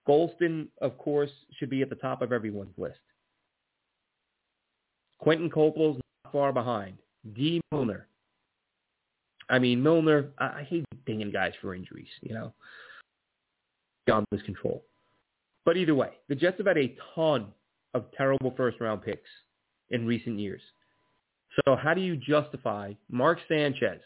Gholston, 0.09 0.69
of 0.81 0.99
course, 0.99 1.31
should 1.59 1.71
be 1.71 1.83
at 1.83 1.89
the 1.89 1.97
top 1.97 2.23
of 2.23 2.33
everyone's 2.33 2.77
list. 2.77 3.01
Quinton 5.19 5.49
Coples 5.49 5.99
not 6.25 6.33
far 6.33 6.53
behind. 6.53 6.99
Dee 7.35 7.61
Milner. 7.73 8.07
I 9.49 9.59
mean, 9.59 9.83
Milner, 9.83 10.31
I, 10.39 10.45
I 10.45 10.67
hate 10.69 10.85
dinging 11.07 11.31
guys 11.31 11.53
for 11.61 11.75
injuries, 11.75 12.09
you 12.23 12.35
know, 12.35 12.53
beyond 14.07 14.27
his 14.31 14.43
control. 14.43 14.85
But 15.65 15.77
either 15.77 15.95
way, 15.95 16.11
the 16.29 16.35
Jets 16.35 16.59
have 16.59 16.67
had 16.67 16.77
a 16.77 16.95
ton 17.15 17.47
of 17.95 18.05
terrible 18.17 18.53
first-round 18.57 19.03
picks 19.03 19.31
in 19.91 20.07
recent 20.07 20.39
years. 20.39 20.61
So 21.65 21.77
how 21.77 21.95
do 21.95 22.01
you 22.01 22.17
justify 22.17 22.93
Mark 23.11 23.39
Sanchez, 23.49 24.01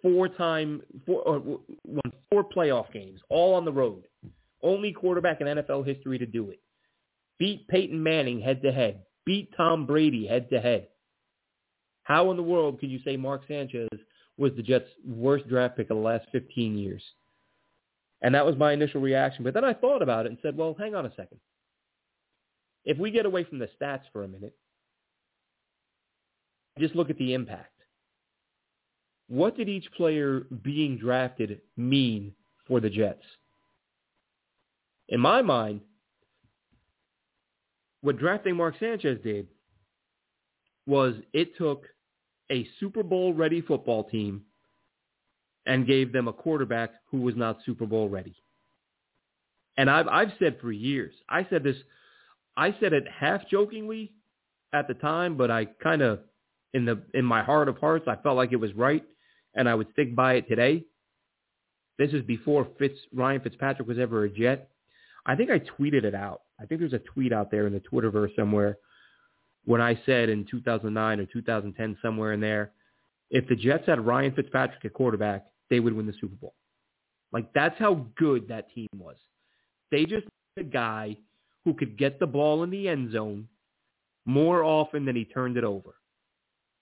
four-time, 0.00 0.82
four, 1.04 1.36
uh, 1.36 2.00
four 2.30 2.44
playoff 2.44 2.90
games, 2.92 3.20
all 3.28 3.54
on 3.54 3.64
the 3.64 3.72
road, 3.72 4.04
only 4.62 4.92
quarterback 4.92 5.40
in 5.40 5.46
NFL 5.46 5.86
history 5.86 6.18
to 6.18 6.26
do 6.26 6.50
it, 6.50 6.60
beat 7.38 7.68
Peyton 7.68 8.02
Manning 8.02 8.40
head-to-head, 8.40 9.02
beat 9.24 9.50
Tom 9.56 9.86
Brady 9.86 10.26
head-to-head. 10.26 10.88
How 12.02 12.30
in 12.30 12.36
the 12.36 12.42
world 12.42 12.78
could 12.80 12.90
you 12.90 13.00
say 13.04 13.16
Mark 13.16 13.42
Sanchez 13.48 13.88
was 14.38 14.52
the 14.56 14.62
Jets' 14.62 14.88
worst 15.04 15.48
draft 15.48 15.76
pick 15.76 15.90
of 15.90 15.96
the 15.96 16.02
last 16.02 16.26
15 16.32 16.78
years? 16.78 17.02
And 18.22 18.34
that 18.34 18.46
was 18.46 18.56
my 18.56 18.72
initial 18.72 19.00
reaction. 19.00 19.44
But 19.44 19.54
then 19.54 19.64
I 19.64 19.74
thought 19.74 20.02
about 20.02 20.26
it 20.26 20.30
and 20.30 20.38
said, 20.40 20.56
well, 20.56 20.74
hang 20.78 20.94
on 20.94 21.06
a 21.06 21.14
second. 21.14 21.38
If 22.84 22.98
we 22.98 23.10
get 23.10 23.26
away 23.26 23.44
from 23.44 23.58
the 23.58 23.68
stats 23.80 24.02
for 24.12 24.24
a 24.24 24.28
minute, 24.28 24.54
just 26.78 26.94
look 26.94 27.10
at 27.10 27.18
the 27.18 27.34
impact. 27.34 27.72
What 29.28 29.56
did 29.56 29.68
each 29.68 29.90
player 29.96 30.46
being 30.62 30.96
drafted 30.98 31.60
mean 31.76 32.32
for 32.68 32.80
the 32.80 32.90
Jets? 32.90 33.24
In 35.08 35.20
my 35.20 35.42
mind, 35.42 35.80
what 38.00 38.18
drafting 38.18 38.56
Mark 38.56 38.74
Sanchez 38.78 39.18
did 39.22 39.48
was 40.86 41.14
it 41.32 41.56
took 41.56 41.84
a 42.50 42.66
Super 42.78 43.02
Bowl 43.02 43.34
ready 43.34 43.60
football 43.60 44.04
team 44.04 44.42
and 45.66 45.86
gave 45.86 46.12
them 46.12 46.28
a 46.28 46.32
quarterback 46.32 46.90
who 47.10 47.18
was 47.18 47.34
not 47.36 47.58
Super 47.66 47.86
Bowl 47.86 48.08
ready. 48.08 48.34
And 49.76 49.90
I've 49.90 50.08
I've 50.08 50.32
said 50.38 50.58
for 50.60 50.72
years, 50.72 51.12
I 51.28 51.46
said 51.50 51.62
this 51.62 51.76
I 52.56 52.74
said 52.80 52.92
it 52.92 53.04
half 53.08 53.48
jokingly 53.48 54.12
at 54.72 54.88
the 54.88 54.94
time, 54.94 55.36
but 55.36 55.50
I 55.50 55.66
kind 55.82 56.02
of, 56.02 56.20
in 56.72 56.84
the 56.84 57.02
in 57.14 57.24
my 57.24 57.42
heart 57.42 57.68
of 57.68 57.78
hearts, 57.78 58.06
I 58.08 58.16
felt 58.16 58.36
like 58.36 58.52
it 58.52 58.56
was 58.56 58.72
right, 58.74 59.04
and 59.54 59.68
I 59.68 59.74
would 59.74 59.88
stick 59.92 60.14
by 60.14 60.34
it 60.34 60.48
today. 60.48 60.84
This 61.98 62.12
is 62.12 62.22
before 62.22 62.68
Fitz 62.78 62.98
Ryan 63.14 63.40
Fitzpatrick 63.40 63.88
was 63.88 63.98
ever 63.98 64.24
a 64.24 64.30
Jet. 64.30 64.70
I 65.26 65.34
think 65.34 65.50
I 65.50 65.58
tweeted 65.58 66.04
it 66.04 66.14
out. 66.14 66.42
I 66.60 66.64
think 66.64 66.80
there's 66.80 66.92
a 66.92 66.98
tweet 67.00 67.32
out 67.32 67.50
there 67.50 67.66
in 67.66 67.72
the 67.72 67.80
Twitterverse 67.80 68.34
somewhere 68.36 68.78
when 69.66 69.80
I 69.80 70.00
said 70.06 70.28
in 70.28 70.46
2009 70.50 71.20
or 71.20 71.26
2010, 71.26 71.98
somewhere 72.00 72.32
in 72.32 72.40
there, 72.40 72.70
if 73.30 73.46
the 73.48 73.56
Jets 73.56 73.86
had 73.86 74.04
Ryan 74.04 74.32
Fitzpatrick 74.32 74.84
at 74.84 74.94
quarterback, 74.94 75.46
they 75.68 75.80
would 75.80 75.92
win 75.92 76.06
the 76.06 76.14
Super 76.20 76.36
Bowl. 76.36 76.54
Like 77.32 77.52
that's 77.52 77.78
how 77.78 78.06
good 78.16 78.48
that 78.48 78.72
team 78.72 78.88
was. 78.96 79.16
They 79.90 80.04
just 80.04 80.26
a 80.56 80.62
guy 80.62 81.16
who 81.64 81.74
could 81.74 81.98
get 81.98 82.18
the 82.18 82.26
ball 82.26 82.62
in 82.62 82.70
the 82.70 82.88
end 82.88 83.12
zone 83.12 83.48
more 84.24 84.62
often 84.62 85.04
than 85.04 85.16
he 85.16 85.24
turned 85.24 85.56
it 85.56 85.64
over. 85.64 85.96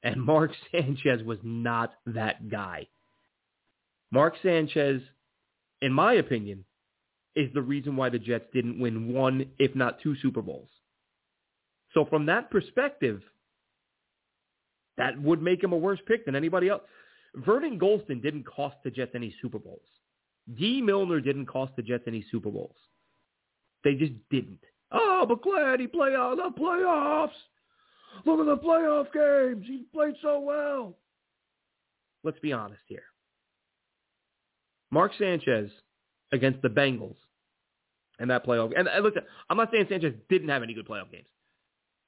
And 0.02 0.22
Mark 0.22 0.52
Sanchez 0.70 1.22
was 1.22 1.38
not 1.42 1.94
that 2.06 2.50
guy. 2.50 2.86
Mark 4.12 4.34
Sanchez, 4.42 5.00
in 5.80 5.92
my 5.92 6.14
opinion, 6.14 6.66
is 7.36 7.52
the 7.52 7.62
reason 7.62 7.96
why 7.96 8.08
the 8.08 8.18
Jets 8.18 8.46
didn't 8.52 8.78
win 8.78 9.12
one, 9.12 9.46
if 9.58 9.74
not 9.74 10.00
two 10.00 10.16
Super 10.22 10.42
Bowls. 10.42 10.68
So 11.92 12.04
from 12.04 12.26
that 12.26 12.50
perspective, 12.50 13.22
that 14.96 15.20
would 15.20 15.42
make 15.42 15.62
him 15.62 15.72
a 15.72 15.76
worse 15.76 16.00
pick 16.06 16.24
than 16.24 16.36
anybody 16.36 16.68
else. 16.68 16.82
Vernon 17.34 17.78
Gholston 17.78 18.22
didn't 18.22 18.46
cost 18.46 18.76
the 18.84 18.90
Jets 18.90 19.12
any 19.14 19.34
Super 19.42 19.58
Bowls. 19.58 19.82
Dee 20.56 20.82
Milner 20.82 21.20
didn't 21.20 21.46
cost 21.46 21.72
the 21.76 21.82
Jets 21.82 22.04
any 22.06 22.24
Super 22.30 22.50
Bowls. 22.50 22.76
They 23.82 23.94
just 23.94 24.12
didn't. 24.30 24.60
Oh, 24.92 25.24
but 25.28 25.42
glad 25.42 25.80
he 25.80 25.86
played 25.86 26.14
out 26.14 26.36
the 26.36 26.60
playoffs. 26.60 27.30
Look 28.24 28.40
at 28.40 28.46
the 28.46 28.56
playoff 28.56 29.12
games. 29.12 29.66
He 29.66 29.84
played 29.92 30.14
so 30.22 30.38
well. 30.38 30.96
Let's 32.22 32.38
be 32.38 32.52
honest 32.52 32.82
here. 32.86 33.02
Mark 34.90 35.12
Sanchez 35.18 35.70
against 36.32 36.62
the 36.62 36.68
Bengals 36.68 37.16
and 38.18 38.30
that 38.30 38.46
playoff. 38.46 38.72
And 38.76 38.88
look, 39.02 39.14
I'm 39.50 39.56
not 39.56 39.70
saying 39.72 39.86
Sanchez 39.88 40.14
didn't 40.28 40.48
have 40.48 40.62
any 40.62 40.74
good 40.74 40.86
playoff 40.86 41.10
games. 41.10 41.26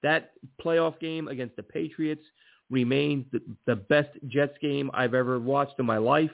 that 0.03 0.33
playoff 0.65 0.99
game 1.01 1.29
against 1.29 1.57
the 1.57 1.63
Patriots 1.63 2.25
remains 2.71 3.27
the, 3.33 3.41
the 3.67 3.77
best 3.77 4.11
Jets 4.27 4.57
game 4.61 4.91
I've 4.95 5.15
ever 5.15 5.39
watched 5.39 5.79
in 5.79 5.87
my 5.87 5.99
life. 5.99 6.31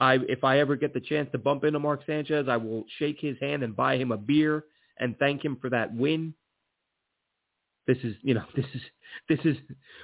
I, 0.00 0.14
if 0.28 0.44
I 0.44 0.60
ever 0.60 0.76
get 0.76 0.94
the 0.94 1.00
chance 1.00 1.28
to 1.32 1.38
bump 1.38 1.64
into 1.64 1.78
Mark 1.78 2.02
Sanchez, 2.06 2.46
I 2.48 2.56
will 2.56 2.84
shake 2.98 3.18
his 3.20 3.36
hand 3.40 3.62
and 3.62 3.76
buy 3.76 3.96
him 3.96 4.12
a 4.12 4.16
beer 4.16 4.64
and 4.98 5.18
thank 5.18 5.44
him 5.44 5.58
for 5.60 5.70
that 5.70 5.94
win. 5.94 6.34
This 7.86 7.98
is, 8.02 8.14
you 8.22 8.34
know, 8.34 8.44
this 8.56 8.66
is, 8.74 8.80
this 9.28 9.40
is 9.44 9.56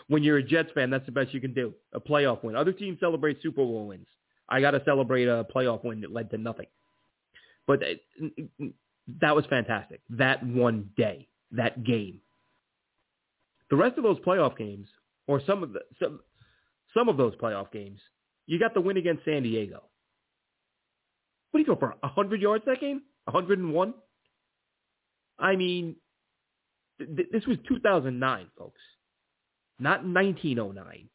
when 0.09 0.22
you're 0.22 0.38
a 0.38 0.42
Jets 0.42 0.70
fan, 0.74 0.90
that's 0.90 1.07
the 1.07 1.12
best 1.12 1.33
you 1.33 1.40
can 1.40 1.55
do. 1.55 1.72
A 1.94 2.00
playoff 2.00 2.44
win. 2.44 2.57
Other 2.57 2.72
teams 2.72 3.00
celebrate 3.00 3.40
Super 3.42 3.64
Bowl 3.64 3.87
wins. 3.88 4.07
I 4.48 4.61
got 4.61 4.72
to 4.72 4.83
celebrate 4.85 5.26
a 5.26 5.46
playoff 5.55 5.85
win 5.85 6.00
that 6.02 6.12
led 6.12 6.31
to 6.31 6.38
nothing. 6.38 6.66
But 7.66 7.83
uh, 7.83 8.66
that 9.20 9.35
was 9.35 9.44
fantastic. 9.46 10.00
That 10.11 10.44
one 10.44 10.90
day, 10.96 11.29
that 11.52 11.85
game. 11.85 12.20
The 13.70 13.76
rest 13.76 13.98
of 13.98 14.05
those 14.05 14.18
playoff 14.20 14.57
games, 14.57 14.88
or 15.26 15.40
some 15.46 15.62
of 15.62 15.72
the 15.72 15.81
some 16.00 16.20
some 16.94 17.09
of 17.09 17.16
those 17.16 17.35
playoff 17.37 17.72
games, 17.72 18.00
you 18.46 18.59
got 18.59 18.74
the 18.74 18.81
win 18.81 18.96
against 18.96 19.24
San 19.24 19.42
Diego. 19.42 19.83
What 21.50 21.59
do 21.59 21.61
you 21.61 21.66
go 21.66 21.76
for? 21.76 21.94
hundred 22.02 22.40
yards 22.40 22.64
that 22.66 22.81
game? 22.81 23.02
hundred 23.29 23.59
and 23.59 23.72
one? 23.72 23.94
I 25.38 25.57
mean, 25.57 25.96
th- 26.98 27.29
this 27.33 27.44
was 27.46 27.59
2009, 27.68 28.46
folks, 28.57 28.81
not 29.79 30.05
1909. 30.05 31.09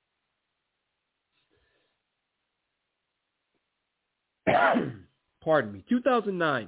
Pardon 5.43 5.71
me. 5.71 5.83
2009. 5.89 6.67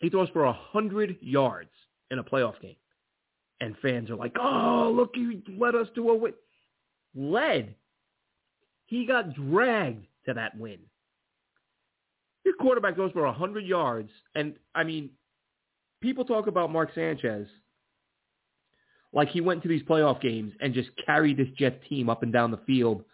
He 0.00 0.10
throws 0.10 0.28
for 0.30 0.44
100 0.44 1.18
yards 1.20 1.70
in 2.10 2.18
a 2.18 2.24
playoff 2.24 2.60
game. 2.60 2.76
And 3.60 3.76
fans 3.80 4.10
are 4.10 4.16
like, 4.16 4.36
oh, 4.38 4.92
look, 4.94 5.12
he 5.14 5.42
led 5.58 5.74
us 5.74 5.86
to 5.94 6.10
a 6.10 6.14
win. 6.14 6.34
Led. 7.14 7.74
He 8.86 9.06
got 9.06 9.34
dragged 9.34 10.06
to 10.26 10.34
that 10.34 10.58
win. 10.58 10.78
Your 12.44 12.54
quarterback 12.54 12.96
goes 12.96 13.12
for 13.12 13.22
100 13.22 13.64
yards. 13.64 14.10
And, 14.34 14.56
I 14.74 14.84
mean, 14.84 15.10
people 16.02 16.24
talk 16.24 16.46
about 16.48 16.70
Mark 16.70 16.90
Sanchez 16.94 17.46
like 19.14 19.28
he 19.28 19.40
went 19.40 19.62
to 19.62 19.68
these 19.68 19.82
playoff 19.84 20.20
games 20.20 20.52
and 20.60 20.74
just 20.74 20.90
carried 21.06 21.36
this 21.36 21.48
Jets 21.56 21.82
team 21.88 22.10
up 22.10 22.22
and 22.22 22.32
down 22.32 22.50
the 22.50 22.60
field 22.66 23.04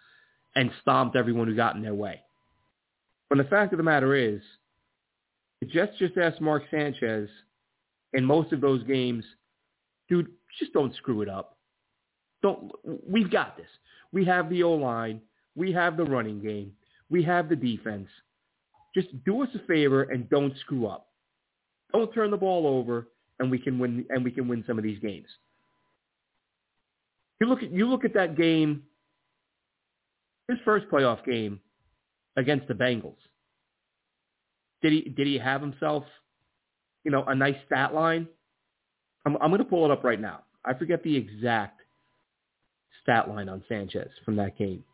and 0.57 0.71
stomped 0.81 1.15
everyone 1.15 1.47
who 1.47 1.55
got 1.55 1.77
in 1.77 1.83
their 1.83 1.95
way. 1.95 2.23
When 3.31 3.39
the 3.39 3.45
fact 3.45 3.73
of 3.73 3.77
the 3.77 3.85
matter 3.85 4.17
is, 4.17 4.41
the 5.61 5.67
Jets 5.67 5.97
just 6.01 6.19
asked 6.19 6.41
Mark 6.41 6.65
Sanchez 6.69 7.29
in 8.13 8.25
most 8.25 8.53
of 8.53 8.61
those 8.61 8.83
games, 8.83 9.25
dude, 10.09 10.27
just 10.59 10.73
don't 10.73 10.95
screw 10.97 11.23
it 11.23 11.29
up. 11.29 11.57
Don't. 12.43 12.73
We've 13.09 13.31
got 13.31 13.57
this. 13.57 13.69
We 14.11 14.25
have 14.25 14.51
the 14.51 14.65
O 14.65 14.73
line. 14.73 15.21
We 15.55 15.71
have 15.71 15.97
the 15.97 16.03
running 16.03 16.43
game. 16.43 16.73
We 17.09 17.23
have 17.23 17.49
the 17.49 17.55
defense. 17.55 18.09
Just 18.97 19.09
do 19.25 19.45
us 19.45 19.49
a 19.55 19.65
favor 19.67 20.03
and 20.03 20.29
don't 20.29 20.57
screw 20.59 20.89
up. 20.89 21.07
Don't 21.93 22.13
turn 22.13 22.33
the 22.33 22.37
ball 22.37 22.67
over, 22.67 23.11
and 23.39 23.49
we 23.49 23.61
can 23.61 23.79
win. 23.79 24.07
And 24.11 24.25
we 24.25 24.33
can 24.33 24.49
win 24.49 24.65
some 24.67 24.77
of 24.77 24.83
these 24.83 24.99
games. 24.99 25.29
You 27.41 27.47
look 27.47 27.63
at 27.63 27.71
you 27.71 27.89
look 27.89 28.05
at 28.05 28.15
that 28.15 28.37
game. 28.37 28.83
His 30.49 30.59
first 30.65 30.87
playoff 30.91 31.25
game 31.25 31.61
against 32.37 32.69
the 32.69 32.75
Bengals. 32.75 33.17
Did 34.83 34.93
he 34.93 35.01
did 35.11 35.27
he 35.27 35.39
have 35.39 35.61
himself, 35.61 36.05
you 37.05 37.11
know, 37.11 37.25
a 37.25 37.35
nice 37.35 37.57
stat 37.67 37.95
line? 37.95 38.27
I'm 39.27 39.37
I'm 39.37 39.51
going 39.51 39.59
to 39.59 39.65
pull 39.65 39.85
it 39.85 39.91
up 39.91 40.05
right 40.05 40.21
now. 40.21 40.43
I 40.65 40.75
forget 40.75 41.03
the 41.03 41.17
exact 41.17 41.81
stat 43.03 43.29
line 43.29 43.49
on 43.49 43.63
Sanchez 43.69 44.11
from 44.25 44.37
that 44.37 44.57
game 44.59 44.85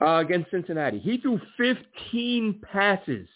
uh, 0.00 0.16
against 0.16 0.50
Cincinnati. 0.50 0.98
He 0.98 1.18
threw 1.18 1.40
15 1.56 2.60
passes. 2.72 3.28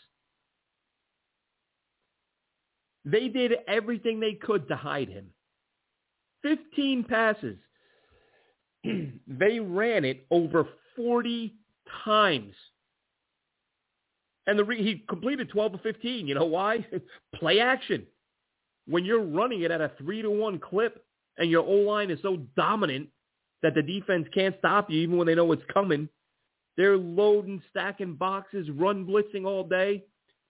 They 3.05 3.29
did 3.29 3.53
everything 3.67 4.21
they 4.21 4.35
could 4.35 4.69
to 4.69 4.77
hide 4.77 5.09
him. 5.09 5.27
15 6.43 7.05
passes. 7.05 7.57
they 8.85 9.61
ran 9.61 10.05
it 10.05 10.27
over 10.31 10.69
40 10.97 11.55
times. 12.05 12.55
And 14.51 14.59
the 14.59 14.65
re- 14.65 14.83
he 14.83 15.05
completed 15.09 15.49
12 15.49 15.75
of 15.75 15.81
15. 15.83 16.27
You 16.27 16.35
know 16.35 16.45
why? 16.45 16.85
Play 17.37 17.61
action. 17.61 18.05
When 18.89 19.05
you're 19.05 19.23
running 19.23 19.63
it 19.63 19.71
at 19.71 19.81
a 19.81 19.93
3 19.97 20.23
to 20.23 20.31
1 20.31 20.59
clip 20.59 21.05
and 21.39 21.49
your 21.49 21.63
O-line 21.63 22.11
is 22.11 22.19
so 22.21 22.39
dominant 22.57 23.11
that 23.63 23.77
the 23.77 23.83
defense 23.83 24.27
can't 24.35 24.57
stop 24.59 24.91
you 24.91 25.03
even 25.03 25.19
when 25.19 25.29
they 25.29 25.37
know 25.37 25.53
it's 25.53 25.63
coming, 25.73 26.09
they're 26.77 26.97
loading, 26.97 27.63
stacking 27.71 28.17
boxes, 28.17 28.69
run 28.71 29.07
blitzing 29.07 29.47
all 29.47 29.63
day. 29.63 30.03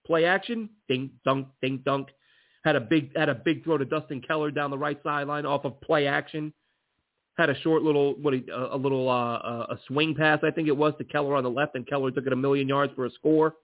Play 0.06 0.24
action, 0.24 0.70
ding 0.88 1.10
dunk, 1.26 1.48
ding 1.60 1.82
dunk. 1.84 2.08
Had 2.64 2.76
a 2.76 2.80
big 2.80 3.14
had 3.14 3.28
a 3.28 3.34
big 3.34 3.64
throw 3.64 3.76
to 3.76 3.84
Dustin 3.84 4.22
Keller 4.22 4.50
down 4.50 4.70
the 4.70 4.78
right 4.78 4.98
sideline 5.04 5.44
off 5.44 5.66
of 5.66 5.78
play 5.82 6.06
action. 6.06 6.54
Had 7.36 7.50
a 7.50 7.60
short 7.60 7.82
little 7.82 8.14
what 8.14 8.32
a, 8.32 8.74
a 8.74 8.78
little 8.78 9.10
uh, 9.10 9.74
a 9.74 9.78
swing 9.88 10.14
pass 10.14 10.38
I 10.42 10.52
think 10.52 10.68
it 10.68 10.76
was 10.76 10.94
to 10.96 11.04
Keller 11.04 11.36
on 11.36 11.44
the 11.44 11.50
left, 11.50 11.74
and 11.74 11.86
Keller 11.86 12.10
took 12.10 12.26
it 12.26 12.32
a 12.32 12.36
million 12.36 12.66
yards 12.66 12.94
for 12.96 13.04
a 13.04 13.10
score 13.10 13.56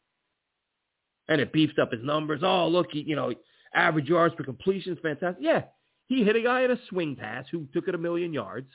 and 1.28 1.40
it 1.40 1.52
beefs 1.52 1.74
up 1.80 1.92
his 1.92 2.04
numbers. 2.04 2.40
Oh, 2.42 2.68
look, 2.68 2.88
he, 2.92 3.00
you 3.00 3.16
know, 3.16 3.32
average 3.74 4.08
yards 4.08 4.34
per 4.34 4.44
completion 4.44 4.92
is 4.92 4.98
fantastic. 5.02 5.42
Yeah, 5.42 5.64
he 6.06 6.24
hit 6.24 6.36
a 6.36 6.42
guy 6.42 6.64
at 6.64 6.70
a 6.70 6.78
swing 6.88 7.16
pass 7.16 7.46
who 7.50 7.66
took 7.72 7.88
it 7.88 7.94
a 7.94 7.98
million 7.98 8.32
yards, 8.32 8.68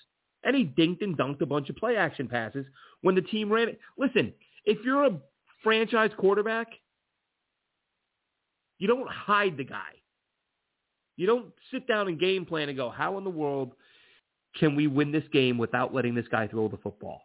and 0.44 0.56
he 0.56 0.66
dinked 0.66 1.02
and 1.02 1.18
dunked 1.18 1.42
a 1.42 1.46
bunch 1.46 1.70
of 1.70 1.76
play 1.76 1.96
action 1.96 2.28
passes 2.28 2.66
when 3.02 3.16
the 3.16 3.22
team 3.22 3.52
ran 3.52 3.70
it. 3.70 3.80
Listen, 3.98 4.34
if 4.66 4.78
you're 4.84 5.06
a 5.06 5.20
franchise 5.64 6.12
quarterback, 6.18 6.68
you 8.80 8.88
don't 8.88 9.10
hide 9.10 9.58
the 9.58 9.64
guy. 9.64 9.94
You 11.16 11.28
don't 11.28 11.54
sit 11.72 11.88
down 11.88 12.08
and 12.08 12.20
game 12.20 12.46
plan 12.46 12.68
and 12.68 12.78
go, 12.78 12.90
how 12.90 13.18
in 13.18 13.24
the 13.24 13.30
world 13.30 13.74
can 14.60 14.76
we 14.76 14.88
win 14.88 15.12
this 15.12 15.24
game 15.32 15.58
without 15.58 15.94
letting 15.94 16.16
this 16.16 16.28
guy 16.28 16.48
throw 16.48 16.68
the 16.68 16.78
football? 16.78 17.22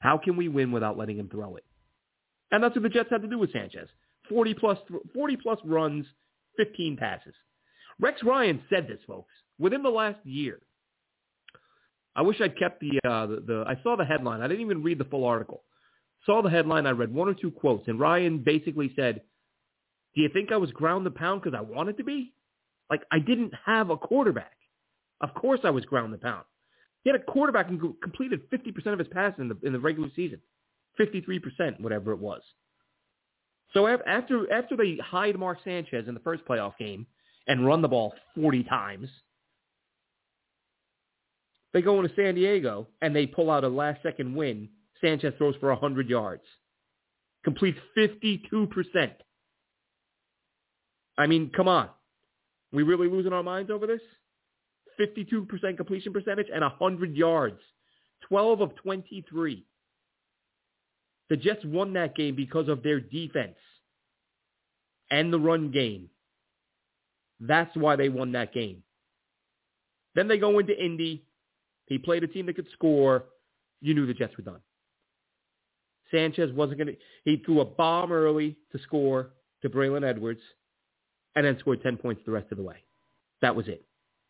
How 0.00 0.18
can 0.18 0.36
we 0.36 0.48
win 0.48 0.70
without 0.70 0.98
letting 0.98 1.18
him 1.18 1.28
throw 1.28 1.56
it? 1.56 1.64
And 2.50 2.62
that's 2.62 2.74
what 2.74 2.82
the 2.82 2.88
Jets 2.88 3.08
had 3.10 3.22
to 3.22 3.28
do 3.28 3.38
with 3.38 3.52
Sanchez. 3.52 3.88
40 4.28 4.54
plus, 4.54 4.78
40 5.14 5.36
plus 5.36 5.58
runs, 5.64 6.06
15 6.56 6.96
passes. 6.96 7.34
Rex 8.00 8.22
Ryan 8.22 8.60
said 8.70 8.86
this, 8.88 9.00
folks, 9.06 9.32
within 9.58 9.82
the 9.82 9.88
last 9.88 10.18
year. 10.24 10.60
I 12.14 12.22
wish 12.22 12.40
I'd 12.40 12.58
kept 12.58 12.80
the, 12.80 12.98
uh, 13.08 13.26
the, 13.26 13.44
the, 13.46 13.64
I 13.66 13.80
saw 13.82 13.96
the 13.96 14.04
headline. 14.04 14.40
I 14.40 14.48
didn't 14.48 14.64
even 14.64 14.82
read 14.82 14.98
the 14.98 15.04
full 15.04 15.24
article. 15.24 15.62
Saw 16.26 16.42
the 16.42 16.50
headline. 16.50 16.86
I 16.86 16.90
read 16.90 17.14
one 17.14 17.28
or 17.28 17.34
two 17.34 17.50
quotes. 17.50 17.86
And 17.86 18.00
Ryan 18.00 18.38
basically 18.38 18.92
said, 18.96 19.22
do 20.14 20.22
you 20.22 20.28
think 20.32 20.50
I 20.50 20.56
was 20.56 20.72
ground 20.72 21.06
the 21.06 21.10
pound 21.12 21.42
because 21.42 21.56
I 21.56 21.60
wanted 21.60 21.96
to 21.98 22.04
be? 22.04 22.32
Like, 22.90 23.02
I 23.12 23.20
didn't 23.20 23.52
have 23.64 23.90
a 23.90 23.96
quarterback. 23.96 24.56
Of 25.20 25.34
course 25.34 25.60
I 25.64 25.70
was 25.70 25.84
ground 25.84 26.12
the 26.12 26.18
pound. 26.18 26.44
He 27.04 27.10
had 27.10 27.20
a 27.20 27.24
quarterback 27.24 27.68
and 27.68 27.80
completed 28.02 28.50
50% 28.50 28.92
of 28.92 28.98
his 28.98 29.08
passes 29.08 29.38
in 29.38 29.48
the, 29.48 29.58
in 29.62 29.72
the 29.72 29.78
regular 29.78 30.08
season. 30.16 30.40
53%, 30.98 31.80
whatever 31.80 32.12
it 32.12 32.18
was. 32.18 32.42
So 33.74 33.86
after 33.86 34.50
after 34.52 34.76
they 34.76 34.96
hide 34.96 35.38
Mark 35.38 35.58
Sanchez 35.64 36.08
in 36.08 36.14
the 36.14 36.20
first 36.20 36.44
playoff 36.44 36.76
game 36.78 37.06
and 37.46 37.66
run 37.66 37.82
the 37.82 37.88
ball 37.88 38.14
40 38.34 38.64
times, 38.64 39.08
they 41.72 41.82
go 41.82 42.00
into 42.00 42.14
San 42.14 42.34
Diego 42.34 42.88
and 43.02 43.14
they 43.14 43.26
pull 43.26 43.50
out 43.50 43.64
a 43.64 43.68
last 43.68 44.02
second 44.02 44.34
win. 44.34 44.68
Sanchez 45.00 45.34
throws 45.38 45.54
for 45.60 45.68
100 45.68 46.08
yards, 46.08 46.42
completes 47.44 47.78
52%. 47.96 49.12
I 51.16 51.26
mean, 51.26 51.50
come 51.54 51.68
on. 51.68 51.88
We 52.72 52.82
really 52.82 53.08
losing 53.08 53.32
our 53.32 53.42
minds 53.42 53.70
over 53.70 53.86
this? 53.86 54.00
52% 55.00 55.76
completion 55.76 56.12
percentage 56.12 56.48
and 56.52 56.62
100 56.62 57.16
yards. 57.16 57.60
12 58.28 58.60
of 58.60 58.74
23. 58.76 59.64
The 61.30 61.36
Jets 61.36 61.64
won 61.64 61.92
that 61.94 62.14
game 62.14 62.34
because 62.34 62.68
of 62.68 62.82
their 62.82 63.00
defense 63.00 63.56
and 65.10 65.32
the 65.32 65.38
run 65.38 65.70
game. 65.70 66.08
That's 67.40 67.74
why 67.76 67.96
they 67.96 68.08
won 68.08 68.32
that 68.32 68.52
game. 68.52 68.82
Then 70.14 70.28
they 70.28 70.38
go 70.38 70.58
into 70.58 70.76
Indy. 70.76 71.24
He 71.86 71.98
played 71.98 72.24
a 72.24 72.26
team 72.26 72.46
that 72.46 72.56
could 72.56 72.68
score. 72.72 73.26
You 73.80 73.94
knew 73.94 74.06
the 74.06 74.14
Jets 74.14 74.36
were 74.36 74.44
done. 74.44 74.60
Sanchez 76.10 76.52
wasn't 76.52 76.78
going 76.78 76.88
to. 76.88 76.96
He 77.24 77.36
threw 77.44 77.60
a 77.60 77.64
bomb 77.64 78.12
early 78.12 78.56
to 78.72 78.78
score 78.82 79.30
to 79.62 79.70
Braylon 79.70 80.08
Edwards 80.08 80.40
and 81.36 81.44
then 81.44 81.58
scored 81.60 81.82
10 81.82 81.98
points 81.98 82.22
the 82.24 82.32
rest 82.32 82.50
of 82.50 82.58
the 82.58 82.64
way. 82.64 82.76
That 83.42 83.54
was 83.54 83.68
it. 83.68 83.84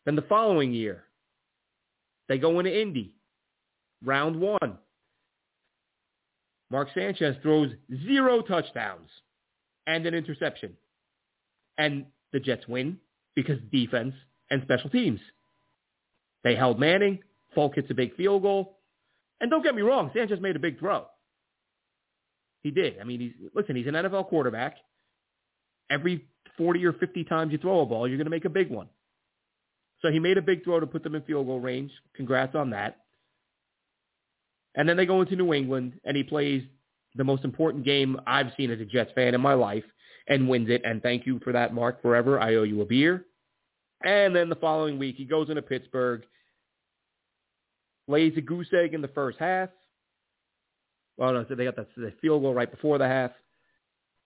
Then 0.05 0.15
the 0.15 0.21
following 0.23 0.73
year, 0.73 1.05
they 2.27 2.37
go 2.37 2.59
into 2.59 2.79
Indy. 2.79 3.13
Round 4.03 4.39
one. 4.39 4.77
Mark 6.71 6.89
Sanchez 6.93 7.35
throws 7.41 7.71
zero 8.05 8.41
touchdowns 8.41 9.09
and 9.87 10.05
an 10.05 10.13
interception. 10.13 10.77
And 11.77 12.05
the 12.31 12.39
Jets 12.39 12.67
win 12.67 12.97
because 13.35 13.57
defense 13.71 14.13
and 14.51 14.61
special 14.63 14.89
teams. 14.89 15.19
They 16.43 16.55
held 16.55 16.79
Manning. 16.79 17.19
Folk 17.55 17.75
hits 17.75 17.89
a 17.89 17.93
big 17.93 18.15
field 18.15 18.43
goal. 18.43 18.77
And 19.41 19.49
don't 19.49 19.63
get 19.63 19.75
me 19.75 19.81
wrong, 19.81 20.11
Sanchez 20.13 20.39
made 20.41 20.55
a 20.55 20.59
big 20.59 20.79
throw. 20.79 21.05
He 22.61 22.71
did. 22.71 22.99
I 22.99 23.05
mean, 23.05 23.21
he's 23.21 23.33
listen, 23.55 23.75
he's 23.75 23.87
an 23.87 23.93
NFL 23.93 24.27
quarterback. 24.27 24.75
Every 25.89 26.25
40 26.57 26.85
or 26.85 26.93
50 26.93 27.23
times 27.23 27.51
you 27.51 27.57
throw 27.57 27.79
a 27.79 27.85
ball, 27.85 28.07
you're 28.07 28.17
going 28.17 28.25
to 28.25 28.31
make 28.31 28.45
a 28.45 28.49
big 28.49 28.69
one. 28.69 28.89
So 30.01 30.11
he 30.11 30.19
made 30.19 30.37
a 30.37 30.41
big 30.41 30.63
throw 30.63 30.79
to 30.79 30.87
put 30.87 31.03
them 31.03 31.15
in 31.15 31.21
field 31.23 31.47
goal 31.47 31.59
range. 31.59 31.91
Congrats 32.15 32.55
on 32.55 32.69
that. 32.71 32.97
And 34.79 34.87
then 34.87 34.95
they 34.95 35.05
go 35.05 35.19
into 35.19 35.35
New 35.35 35.53
England, 35.53 35.99
and 36.05 36.15
he 36.15 36.23
plays 36.23 36.63
the 37.15 37.23
most 37.25 37.43
important 37.43 37.83
game 37.83 38.17
I've 38.25 38.53
seen 38.55 38.71
as 38.71 38.79
a 38.79 38.85
Jets 38.85 39.11
fan 39.13 39.35
in 39.35 39.41
my 39.41 39.53
life 39.53 39.83
and 40.29 40.47
wins 40.47 40.69
it. 40.69 40.83
And 40.85 41.03
thank 41.03 41.25
you 41.25 41.41
for 41.43 41.51
that, 41.51 41.73
Mark, 41.73 42.01
forever. 42.01 42.39
I 42.39 42.55
owe 42.55 42.63
you 42.63 42.81
a 42.81 42.85
beer. 42.85 43.25
And 44.05 44.33
then 44.33 44.47
the 44.47 44.55
following 44.55 44.97
week, 44.97 45.17
he 45.17 45.25
goes 45.25 45.49
into 45.49 45.61
Pittsburgh, 45.61 46.23
lays 48.07 48.31
a 48.37 48.41
goose 48.41 48.69
egg 48.73 48.93
in 48.93 49.01
the 49.01 49.09
first 49.09 49.37
half. 49.37 49.67
Well, 51.17 51.33
no, 51.33 51.45
so 51.49 51.55
they 51.55 51.65
got 51.65 51.75
the, 51.75 51.85
the 51.97 52.13
field 52.21 52.43
goal 52.43 52.53
right 52.53 52.71
before 52.71 52.97
the 52.99 53.07
half. 53.07 53.31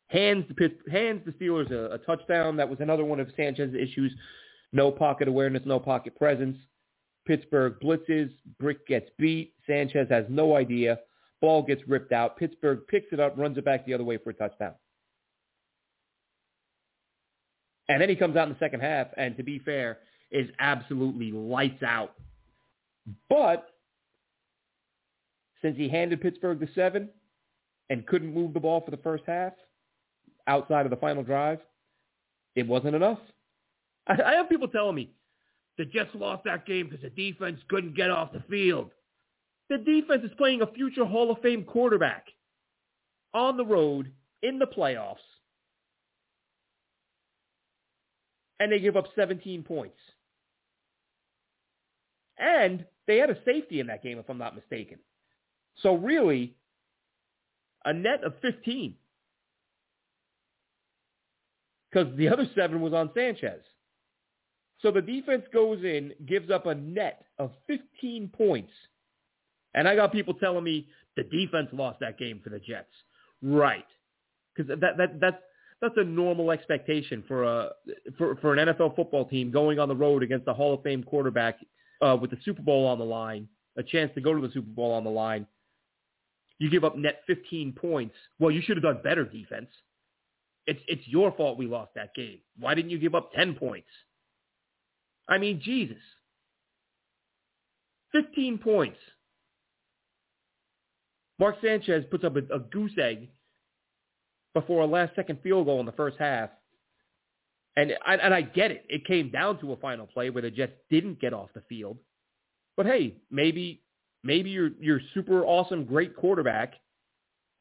Hands 0.09 0.45
the 0.47 0.71
hands 0.91 1.23
the 1.25 1.31
Steelers 1.31 1.71
a, 1.71 1.95
a 1.95 1.97
touchdown. 1.97 2.57
That 2.57 2.69
was 2.69 2.79
another 2.79 3.05
one 3.05 3.19
of 3.19 3.27
Sanchez's 3.35 3.73
issues. 3.73 4.11
No 4.71 4.91
pocket 4.91 5.27
awareness, 5.27 5.63
no 5.65 5.79
pocket 5.79 6.15
presence. 6.15 6.57
Pittsburgh 7.25 7.75
blitzes. 7.81 8.31
Brick 8.59 8.85
gets 8.87 9.09
beat. 9.17 9.53
Sanchez 9.67 10.07
has 10.09 10.25
no 10.29 10.55
idea. 10.55 10.99
Ball 11.41 11.63
gets 11.63 11.81
ripped 11.87 12.11
out. 12.11 12.37
Pittsburgh 12.37 12.81
picks 12.87 13.11
it 13.11 13.19
up, 13.19 13.37
runs 13.37 13.57
it 13.57 13.65
back 13.65 13.85
the 13.85 13.93
other 13.93 14.03
way 14.03 14.17
for 14.17 14.29
a 14.29 14.33
touchdown. 14.33 14.73
And 17.89 18.01
then 18.01 18.09
he 18.09 18.15
comes 18.15 18.35
out 18.35 18.47
in 18.47 18.53
the 18.53 18.59
second 18.59 18.79
half, 18.79 19.07
and 19.17 19.35
to 19.37 19.43
be 19.43 19.59
fair, 19.59 19.99
is 20.31 20.49
absolutely 20.59 21.31
lights 21.31 21.83
out. 21.83 22.13
But 23.29 23.67
since 25.61 25.77
he 25.77 25.89
handed 25.89 26.21
Pittsburgh 26.21 26.59
the 26.59 26.69
seven 26.75 27.09
and 27.89 28.07
couldn't 28.07 28.33
move 28.33 28.53
the 28.53 28.59
ball 28.59 28.81
for 28.81 28.91
the 28.91 28.97
first 28.97 29.23
half 29.27 29.53
outside 30.47 30.85
of 30.85 30.89
the 30.89 30.97
final 30.97 31.23
drive, 31.23 31.59
it 32.55 32.67
wasn't 32.67 32.95
enough. 32.95 33.19
I, 34.07 34.21
I 34.21 34.33
have 34.35 34.49
people 34.49 34.67
telling 34.69 34.95
me 34.95 35.11
the 35.77 35.85
Jets 35.85 36.11
lost 36.13 36.43
that 36.45 36.65
game 36.65 36.89
because 36.89 37.01
the 37.01 37.09
defense 37.09 37.59
couldn't 37.67 37.95
get 37.95 38.11
off 38.11 38.31
the 38.31 38.43
field. 38.49 38.91
The 39.69 39.77
defense 39.77 40.23
is 40.23 40.31
playing 40.37 40.61
a 40.61 40.67
future 40.67 41.05
Hall 41.05 41.31
of 41.31 41.39
Fame 41.39 41.63
quarterback 41.63 42.27
on 43.33 43.57
the 43.57 43.65
road 43.65 44.11
in 44.41 44.59
the 44.59 44.67
playoffs 44.67 45.15
and 48.63 48.71
they 48.71 48.79
give 48.79 48.95
up 48.95 49.07
17 49.15 49.63
points. 49.63 49.97
And 52.37 52.85
they 53.07 53.17
had 53.17 53.29
a 53.29 53.37
safety 53.43 53.81
in 53.81 53.87
that 53.87 54.01
game, 54.01 54.17
if 54.17 54.29
I'm 54.29 54.37
not 54.37 54.55
mistaken. 54.55 54.99
So 55.81 55.95
really, 55.95 56.55
a 57.83 57.93
net 57.93 58.23
of 58.23 58.33
15. 58.41 58.95
Because 61.91 62.15
the 62.17 62.29
other 62.29 62.47
seven 62.55 62.79
was 62.79 62.93
on 62.93 63.11
Sanchez. 63.13 63.61
So 64.83 64.91
the 64.91 65.01
defense 65.01 65.45
goes 65.51 65.83
in, 65.83 66.13
gives 66.27 66.51
up 66.51 66.67
a 66.67 66.75
net 66.75 67.25
of 67.39 67.51
15 67.67 68.29
points. 68.35 68.71
And 69.73 69.87
I 69.87 69.95
got 69.95 70.11
people 70.11 70.35
telling 70.35 70.63
me 70.63 70.87
the 71.15 71.23
defense 71.23 71.69
lost 71.71 71.99
that 72.01 72.19
game 72.19 72.41
for 72.43 72.49
the 72.49 72.59
Jets. 72.59 72.93
Right. 73.41 73.85
Because 74.55 74.69
that, 74.79 74.97
that, 74.97 75.19
that's, 75.19 75.37
that's 75.81 75.95
a 75.97 76.03
normal 76.03 76.51
expectation 76.51 77.23
for 77.27 77.43
a 77.43 77.69
for 78.17 78.37
for 78.37 78.53
an 78.55 78.69
NFL 78.69 78.95
football 78.95 79.25
team 79.25 79.51
going 79.51 79.79
on 79.79 79.89
the 79.89 79.95
road 79.95 80.23
against 80.23 80.47
a 80.47 80.53
Hall 80.53 80.73
of 80.73 80.81
Fame 80.81 81.03
quarterback 81.03 81.59
uh, 82.01 82.15
with 82.19 82.31
the 82.31 82.37
Super 82.45 82.61
Bowl 82.61 82.87
on 82.87 82.99
the 82.99 83.03
line, 83.03 83.49
a 83.75 83.83
chance 83.83 84.09
to 84.15 84.21
go 84.21 84.33
to 84.33 84.39
the 84.39 84.53
Super 84.53 84.69
Bowl 84.69 84.93
on 84.93 85.03
the 85.03 85.09
line. 85.09 85.45
You 86.57 86.69
give 86.69 86.85
up 86.85 86.95
net 86.95 87.23
15 87.27 87.73
points. 87.73 88.15
Well, 88.39 88.51
you 88.51 88.61
should 88.61 88.77
have 88.77 88.83
done 88.83 89.01
better 89.03 89.25
defense. 89.25 89.67
It's 90.67 90.79
it's 90.87 91.05
your 91.05 91.33
fault 91.33 91.57
we 91.57 91.67
lost 91.67 91.95
that 91.95 92.15
game. 92.15 92.37
Why 92.57 92.75
didn't 92.75 92.91
you 92.91 92.97
give 92.97 93.13
up 93.13 93.33
10 93.33 93.55
points? 93.55 93.89
I 95.27 95.37
mean, 95.37 95.61
Jesus. 95.63 96.01
15 98.11 98.59
points. 98.59 98.97
Mark 101.39 101.55
Sanchez 101.61 102.05
puts 102.11 102.23
up 102.23 102.35
a, 102.35 102.55
a 102.55 102.59
goose 102.59 102.93
egg 103.01 103.29
before 104.53 104.83
a 104.83 104.87
last-second 104.87 105.39
field 105.41 105.65
goal 105.65 105.79
in 105.79 105.85
the 105.85 105.91
first 105.93 106.17
half. 106.19 106.49
And 107.75 107.93
I, 108.05 108.15
and 108.15 108.33
I 108.33 108.41
get 108.41 108.69
it. 108.69 108.85
It 108.87 109.05
came 109.05 109.31
down 109.31 109.59
to 109.61 109.73
a 109.73 109.77
final 109.77 110.05
play 110.05 110.29
where 110.29 110.43
the 110.43 110.51
Jets 110.51 110.73
didn't 110.91 111.19
get 111.19 111.33
off 111.33 111.49
the 111.55 111.63
field. 111.67 111.97
But 112.77 112.85
hey, 112.85 113.15
maybe 113.31 113.81
maybe 114.23 114.51
your 114.51 114.69
your 114.79 114.99
super 115.13 115.43
awesome 115.43 115.85
great 115.85 116.15
quarterback, 116.15 116.73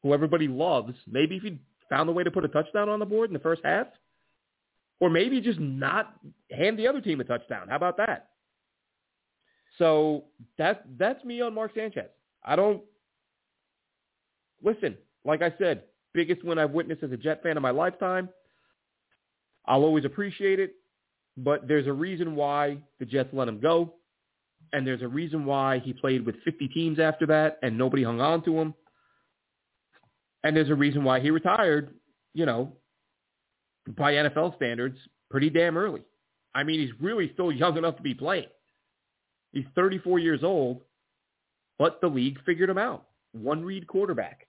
who 0.03 0.13
everybody 0.13 0.47
loves, 0.47 0.93
maybe 1.07 1.37
if 1.37 1.43
you 1.43 1.57
found 1.89 2.09
a 2.09 2.13
way 2.13 2.23
to 2.23 2.31
put 2.31 2.45
a 2.45 2.47
touchdown 2.47 2.89
on 2.89 2.99
the 2.99 3.05
board 3.05 3.29
in 3.29 3.33
the 3.33 3.39
first 3.39 3.61
half, 3.63 3.87
or 4.99 5.09
maybe 5.09 5.41
just 5.41 5.59
not 5.59 6.13
hand 6.51 6.77
the 6.77 6.87
other 6.87 7.01
team 7.01 7.19
a 7.19 7.23
touchdown. 7.23 7.67
How 7.69 7.75
about 7.75 7.97
that? 7.97 8.29
So 9.77 10.25
that's 10.57 10.79
that's 10.97 11.23
me 11.23 11.41
on 11.41 11.53
Mark 11.53 11.71
Sanchez. 11.75 12.09
I 12.43 12.55
don't 12.55 12.81
listen. 14.63 14.97
Like 15.25 15.41
I 15.41 15.53
said, 15.57 15.83
biggest 16.13 16.43
win 16.43 16.59
I've 16.59 16.71
witnessed 16.71 17.03
as 17.03 17.11
a 17.11 17.17
Jet 17.17 17.41
fan 17.41 17.57
in 17.57 17.63
my 17.63 17.71
lifetime. 17.71 18.29
I'll 19.65 19.83
always 19.83 20.05
appreciate 20.05 20.59
it, 20.59 20.75
but 21.37 21.67
there's 21.67 21.87
a 21.87 21.93
reason 21.93 22.35
why 22.35 22.77
the 22.99 23.05
Jets 23.05 23.29
let 23.31 23.47
him 23.47 23.59
go, 23.59 23.93
and 24.73 24.85
there's 24.85 25.01
a 25.01 25.07
reason 25.07 25.45
why 25.45 25.79
he 25.79 25.93
played 25.93 26.25
with 26.25 26.35
50 26.43 26.67
teams 26.69 26.99
after 26.99 27.25
that 27.27 27.59
and 27.63 27.77
nobody 27.77 28.03
hung 28.03 28.19
on 28.19 28.43
to 28.43 28.59
him. 28.59 28.73
And 30.43 30.55
there's 30.55 30.69
a 30.69 30.75
reason 30.75 31.05
why 31.05 31.21
he 31.21 31.29
retired, 31.31 31.93
you 32.33 32.45
know, 32.45 32.73
by 33.87 34.13
NFL 34.13 34.55
standards, 34.55 34.97
pretty 35.29 35.49
damn 35.49 35.77
early. 35.77 36.03
I 36.55 36.63
mean, 36.63 36.79
he's 36.79 36.93
really 37.01 37.31
still 37.33 37.51
young 37.51 37.77
enough 37.77 37.97
to 37.97 38.03
be 38.03 38.13
playing. 38.13 38.47
He's 39.51 39.65
34 39.75 40.19
years 40.19 40.43
old, 40.43 40.81
but 41.77 41.99
the 42.01 42.07
league 42.07 42.39
figured 42.45 42.69
him 42.69 42.77
out. 42.77 43.05
One 43.33 43.63
read 43.63 43.87
quarterback. 43.87 44.47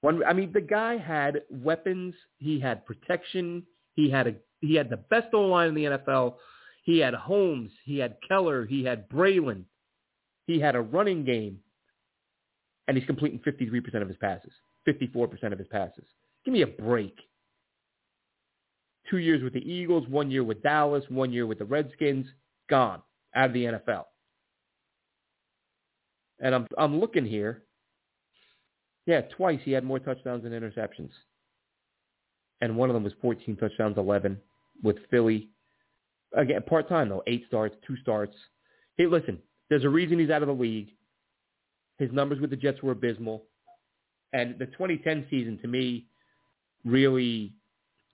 One, 0.00 0.22
I 0.24 0.32
mean, 0.32 0.52
the 0.52 0.60
guy 0.60 0.96
had 0.96 1.42
weapons. 1.50 2.14
He 2.38 2.58
had 2.58 2.84
protection. 2.84 3.64
He 3.94 4.10
had 4.10 4.26
a 4.26 4.34
he 4.60 4.74
had 4.74 4.90
the 4.90 4.96
best 4.96 5.32
line 5.34 5.68
in 5.68 5.74
the 5.74 5.84
NFL. 5.84 6.36
He 6.84 6.98
had 6.98 7.14
Holmes. 7.14 7.70
He 7.84 7.98
had 7.98 8.16
Keller. 8.26 8.64
He 8.64 8.84
had 8.84 9.08
Braylon. 9.08 9.64
He 10.46 10.58
had 10.58 10.74
a 10.74 10.80
running 10.80 11.24
game, 11.24 11.58
and 12.86 12.96
he's 12.96 13.06
completing 13.06 13.38
53% 13.40 14.02
of 14.02 14.08
his 14.08 14.16
passes, 14.16 14.52
54% 14.88 15.52
of 15.52 15.58
his 15.58 15.68
passes. 15.68 16.04
Give 16.44 16.52
me 16.52 16.62
a 16.62 16.66
break. 16.66 17.16
Two 19.10 19.18
years 19.18 19.42
with 19.42 19.52
the 19.52 19.70
Eagles, 19.70 20.06
one 20.08 20.30
year 20.30 20.44
with 20.44 20.62
Dallas, 20.62 21.04
one 21.08 21.32
year 21.32 21.46
with 21.46 21.58
the 21.58 21.64
Redskins, 21.64 22.26
gone 22.70 23.02
out 23.34 23.46
of 23.46 23.52
the 23.52 23.64
NFL. 23.64 24.04
And 26.40 26.54
I'm 26.54 26.66
I'm 26.78 27.00
looking 27.00 27.24
here. 27.24 27.62
Yeah, 29.06 29.22
twice 29.22 29.60
he 29.64 29.72
had 29.72 29.84
more 29.84 29.98
touchdowns 29.98 30.44
than 30.44 30.52
interceptions. 30.52 31.10
And 32.60 32.76
one 32.76 32.88
of 32.88 32.94
them 32.94 33.02
was 33.02 33.12
14 33.20 33.56
touchdowns, 33.56 33.98
11 33.98 34.40
with 34.82 34.96
Philly. 35.10 35.48
Again, 36.34 36.62
part-time 36.62 37.08
though, 37.08 37.22
eight 37.26 37.44
starts, 37.48 37.74
two 37.86 37.96
starts. 37.96 38.36
Hey, 38.96 39.06
listen, 39.06 39.40
there's 39.68 39.84
a 39.84 39.88
reason 39.88 40.18
he's 40.18 40.30
out 40.30 40.42
of 40.42 40.48
the 40.48 40.54
league. 40.54 40.90
His 41.98 42.12
numbers 42.12 42.40
with 42.40 42.50
the 42.50 42.56
Jets 42.56 42.82
were 42.82 42.92
abysmal. 42.92 43.44
And 44.32 44.58
the 44.58 44.66
2010 44.66 45.26
season, 45.28 45.58
to 45.58 45.68
me, 45.68 46.06
really 46.84 47.54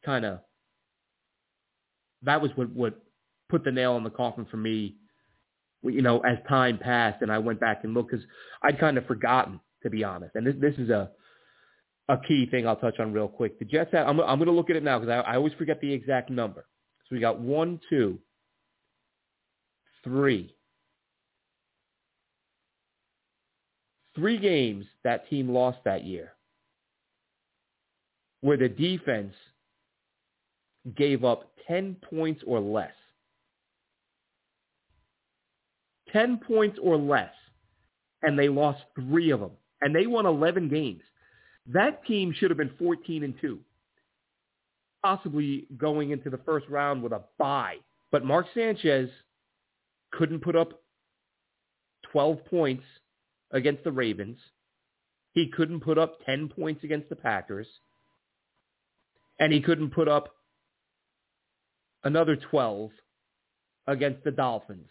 kind 0.05 0.25
of, 0.25 0.41
that 2.23 2.41
was 2.41 2.51
what, 2.55 2.71
what 2.71 3.03
put 3.49 3.65
the 3.65 3.71
nail 3.71 3.97
in 3.97 4.05
the 4.05 4.11
coffin 4.11 4.47
for 4.51 4.57
me, 4.57 4.97
you 5.83 6.03
know, 6.03 6.21
as 6.21 6.39
time 6.49 6.79
passed 6.79 7.23
and 7.23 7.33
I 7.33 7.39
went 7.39 7.61
back 7.61 7.85
and 7.85 7.95
looked 7.95 8.11
because 8.11 8.27
I'd 8.63 8.81
kind 8.81 8.99
of 8.99 9.07
forgotten 9.07 9.61
to 9.83 9.91
be 9.91 10.05
honest. 10.05 10.35
And 10.35 10.47
this 10.47 10.55
this 10.61 10.75
is 10.79 10.91
a 10.91 11.11
a 12.09 12.19
key 12.27 12.47
thing 12.47 12.67
I'll 12.67 12.77
touch 12.77 12.99
on 12.99 13.13
real 13.13 13.29
quick. 13.29 13.59
The 13.59 13.65
Jets 13.67 13.93
had, 13.93 14.07
I'm, 14.07 14.19
I'm 14.21 14.39
going 14.39 14.47
to 14.47 14.53
look 14.53 14.71
at 14.71 14.77
it 14.77 14.83
now 14.83 14.99
because 14.99 15.13
I, 15.13 15.33
I 15.33 15.37
always 15.37 15.53
forget 15.55 15.81
the 15.81 15.93
exact 15.93 16.31
number. 16.31 16.67
So 17.09 17.15
we 17.15 17.21
got 17.21 17.39
one, 17.39 17.81
two, 17.91 18.19
three. 20.03 20.55
Three 24.15 24.39
games 24.39 24.87
that 25.05 25.29
team 25.29 25.51
lost 25.51 25.79
that 25.85 26.05
year 26.05 26.33
where 28.41 28.57
the 28.57 28.69
defense 28.69 29.35
gave 30.97 31.25
up 31.25 31.51
10 31.67 31.97
points 32.11 32.43
or 32.47 32.61
less. 32.61 32.93
10 36.13 36.41
points 36.47 36.79
or 36.83 36.97
less. 36.97 37.33
And 38.23 38.39
they 38.39 38.49
lost 38.49 38.83
three 38.95 39.31
of 39.31 39.41
them 39.41 39.53
and 39.81 39.95
they 39.95 40.07
won 40.07 40.27
11 40.27 40.69
games. 40.69 41.03
That 41.67 42.05
team 42.07 42.35
should 42.37 42.51
have 42.51 42.59
been 42.59 42.75
14 42.79 43.23
and 43.23 43.35
2, 43.41 43.59
possibly 45.03 45.67
going 45.77 46.11
into 46.11 46.31
the 46.31 46.39
first 46.39 46.67
round 46.69 47.03
with 47.03 47.13
a 47.13 47.23
bye. 47.39 47.77
But 48.11 48.25
Mark 48.25 48.47
Sanchez 48.55 49.11
couldn't 50.13 50.41
put 50.41 50.57
up 50.57 50.81
12 52.11 52.45
points 52.47 52.85
against 53.53 53.85
the 53.85 53.93
Ravens. 53.93 54.39
He 55.33 55.51
couldn't 55.55 55.81
put 55.81 55.99
up 55.99 56.19
10 56.25 56.49
points 56.49 56.85
against 56.85 57.11
the 57.11 57.17
Packers. 57.17 57.67
And 59.39 59.53
he 59.53 59.61
couldn't 59.61 59.91
put 59.91 60.09
up 60.09 60.35
another 62.05 62.37
12 62.37 62.91
against 63.87 64.25
the 64.25 64.31
Dolphins. 64.31 64.89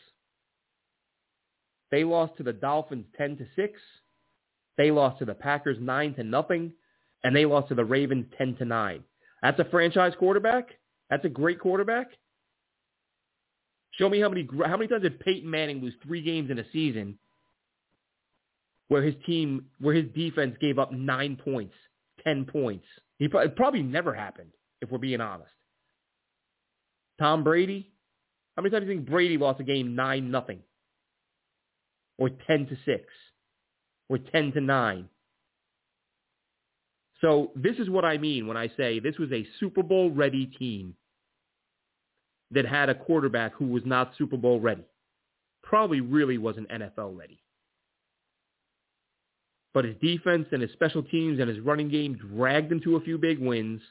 They 1.92 2.04
lost 2.04 2.38
to 2.38 2.44
the 2.44 2.54
Dolphins 2.54 3.06
10 3.18 3.38
to 3.38 3.46
6. 3.56 3.80
They 4.78 4.92
lost 4.92 5.20
to 5.20 5.26
the 5.26 5.34
Packers 5.34 5.78
9 5.80 6.16
to 6.16 6.24
nothing 6.24 6.74
and 7.24 7.36
they 7.36 7.46
lost 7.46 7.70
to 7.70 7.76
the 7.76 7.86
Ravens 7.86 8.26
10 8.38 8.56
to 8.58 8.66
9. 8.66 9.04
That's 9.42 9.60
a 9.60 9.66
franchise 9.66 10.14
quarterback? 10.18 10.70
That's 11.10 11.26
a 11.26 11.30
great 11.30 11.60
quarterback? 11.60 12.08
Show 13.94 14.10
me 14.10 14.20
how 14.20 14.30
many 14.30 14.48
how 14.66 14.78
many 14.78 14.88
times 14.88 15.04
did 15.04 15.20
Peyton 15.20 15.50
Manning 15.50 15.82
lose 15.82 15.94
3 16.04 16.22
games 16.22 16.52
in 16.52 16.60
a 16.60 16.72
season 16.72 17.18
where 18.90 19.02
his 19.02 19.16
team 19.26 19.66
where 19.80 19.96
his 19.96 20.06
defense 20.14 20.56
gave 20.60 20.78
up 20.78 20.92
9 20.92 21.38
points, 21.44 21.74
10 22.24 22.46
points. 22.46 22.86
He 23.18 23.26
it 23.26 23.56
probably 23.56 23.82
never 23.82 24.14
happened 24.14 24.52
if 24.82 24.92
we're 24.92 25.00
being 25.00 25.22
honest. 25.22 25.52
Tom 27.20 27.44
Brady, 27.44 27.92
how 28.56 28.62
many 28.62 28.72
times 28.72 28.86
do 28.86 28.92
you 28.92 28.98
think 28.98 29.10
Brady 29.10 29.38
lost 29.38 29.60
a 29.60 29.64
game 29.64 29.96
9 29.96 30.32
nothing? 30.32 30.60
Or 32.18 32.30
10 32.30 32.68
to 32.68 32.78
6? 32.86 33.04
Or 34.10 34.18
10 34.18 34.54
to 34.54 34.62
9? 34.62 35.10
So 37.22 37.52
this 37.56 37.78
is 37.78 37.90
what 37.90 38.06
I 38.06 38.18
mean 38.18 38.48
when 38.48 38.58
I 38.58 38.70
say 38.78 39.00
this 39.00 39.18
was 39.18 39.32
a 39.32 39.48
Super 39.60 39.84
Bowl 39.84 40.12
ready 40.12 40.46
team 40.46 40.96
that 42.52 42.66
had 42.66 42.90
a 42.90 42.96
quarterback 42.96 43.54
who 43.56 43.68
was 43.68 43.84
not 43.86 44.14
Super 44.18 44.38
Bowl 44.38 44.60
ready. 44.60 44.86
Probably 45.64 46.00
really 46.02 46.38
wasn't 46.38 46.70
NFL 46.70 47.18
ready. 47.18 47.42
But 49.74 49.86
his 49.86 49.96
defense 50.02 50.48
and 50.52 50.62
his 50.62 50.72
special 50.72 51.04
teams 51.04 51.40
and 51.40 51.50
his 51.50 51.60
running 51.60 51.90
game 51.90 52.16
dragged 52.16 52.72
him 52.72 52.80
to 52.82 52.96
a 52.96 53.02
few 53.02 53.18
big 53.18 53.40
wins. 53.40 53.82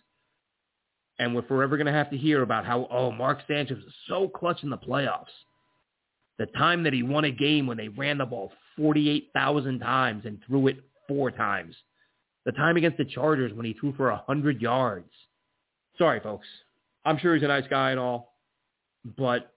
And 1.18 1.34
we're 1.34 1.42
forever 1.42 1.76
going 1.76 1.86
to 1.86 1.92
have 1.92 2.10
to 2.10 2.16
hear 2.16 2.42
about 2.42 2.66
how, 2.66 2.86
oh, 2.90 3.10
Mark 3.10 3.38
Sanchez 3.48 3.78
was 3.82 3.94
so 4.08 4.28
clutch 4.28 4.62
in 4.62 4.70
the 4.70 4.76
playoffs. 4.76 5.24
The 6.38 6.46
time 6.46 6.82
that 6.82 6.92
he 6.92 7.02
won 7.02 7.24
a 7.24 7.30
game 7.30 7.66
when 7.66 7.78
they 7.78 7.88
ran 7.88 8.18
the 8.18 8.26
ball 8.26 8.52
48,000 8.76 9.78
times 9.78 10.24
and 10.26 10.38
threw 10.46 10.66
it 10.68 10.76
four 11.08 11.30
times. 11.30 11.74
The 12.44 12.52
time 12.52 12.76
against 12.76 12.98
the 12.98 13.06
Chargers 13.06 13.52
when 13.54 13.64
he 13.64 13.72
threw 13.72 13.94
for 13.94 14.10
100 14.10 14.60
yards. 14.60 15.10
Sorry, 15.96 16.20
folks. 16.20 16.46
I'm 17.04 17.18
sure 17.18 17.34
he's 17.34 17.44
a 17.44 17.48
nice 17.48 17.66
guy 17.70 17.92
and 17.92 18.00
all. 18.00 18.34
But 19.16 19.52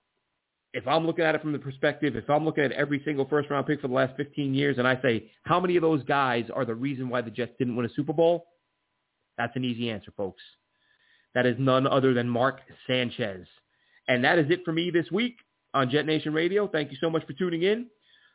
if 0.74 0.88
I'm 0.88 1.06
looking 1.06 1.26
at 1.26 1.36
it 1.36 1.42
from 1.42 1.52
the 1.52 1.60
perspective, 1.60 2.16
if 2.16 2.30
I'm 2.30 2.46
looking 2.46 2.64
at 2.64 2.72
every 2.72 3.02
single 3.04 3.26
first 3.26 3.50
round 3.50 3.66
pick 3.66 3.82
for 3.82 3.88
the 3.88 3.94
last 3.94 4.16
15 4.18 4.54
years 4.54 4.78
and 4.78 4.88
I 4.88 5.02
say, 5.02 5.32
how 5.44 5.60
many 5.60 5.76
of 5.76 5.82
those 5.82 6.04
guys 6.04 6.46
are 6.54 6.64
the 6.64 6.76
reason 6.76 7.10
why 7.10 7.22
the 7.22 7.32
Jets 7.32 7.54
didn't 7.58 7.76
win 7.76 7.86
a 7.86 7.90
Super 7.96 8.14
Bowl? 8.14 8.46
That's 9.38 9.56
an 9.56 9.64
easy 9.64 9.90
answer, 9.90 10.12
folks. 10.16 10.44
That 11.36 11.46
is 11.46 11.56
none 11.60 11.86
other 11.88 12.14
than 12.14 12.28
Mark 12.28 12.60
Sanchez. 12.88 13.46
And 14.08 14.24
that 14.24 14.40
is 14.40 14.50
it 14.50 14.62
for 14.66 14.72
me 14.72 14.90
this 14.90 15.12
week 15.12 15.38
on 15.74 15.90
Jet 15.90 16.06
Nation 16.06 16.34
Radio. 16.34 16.68
Thank 16.68 16.92
you 16.92 16.98
so 17.00 17.10
much 17.10 17.26
for 17.26 17.34
tuning 17.34 17.64
in. 17.64 17.88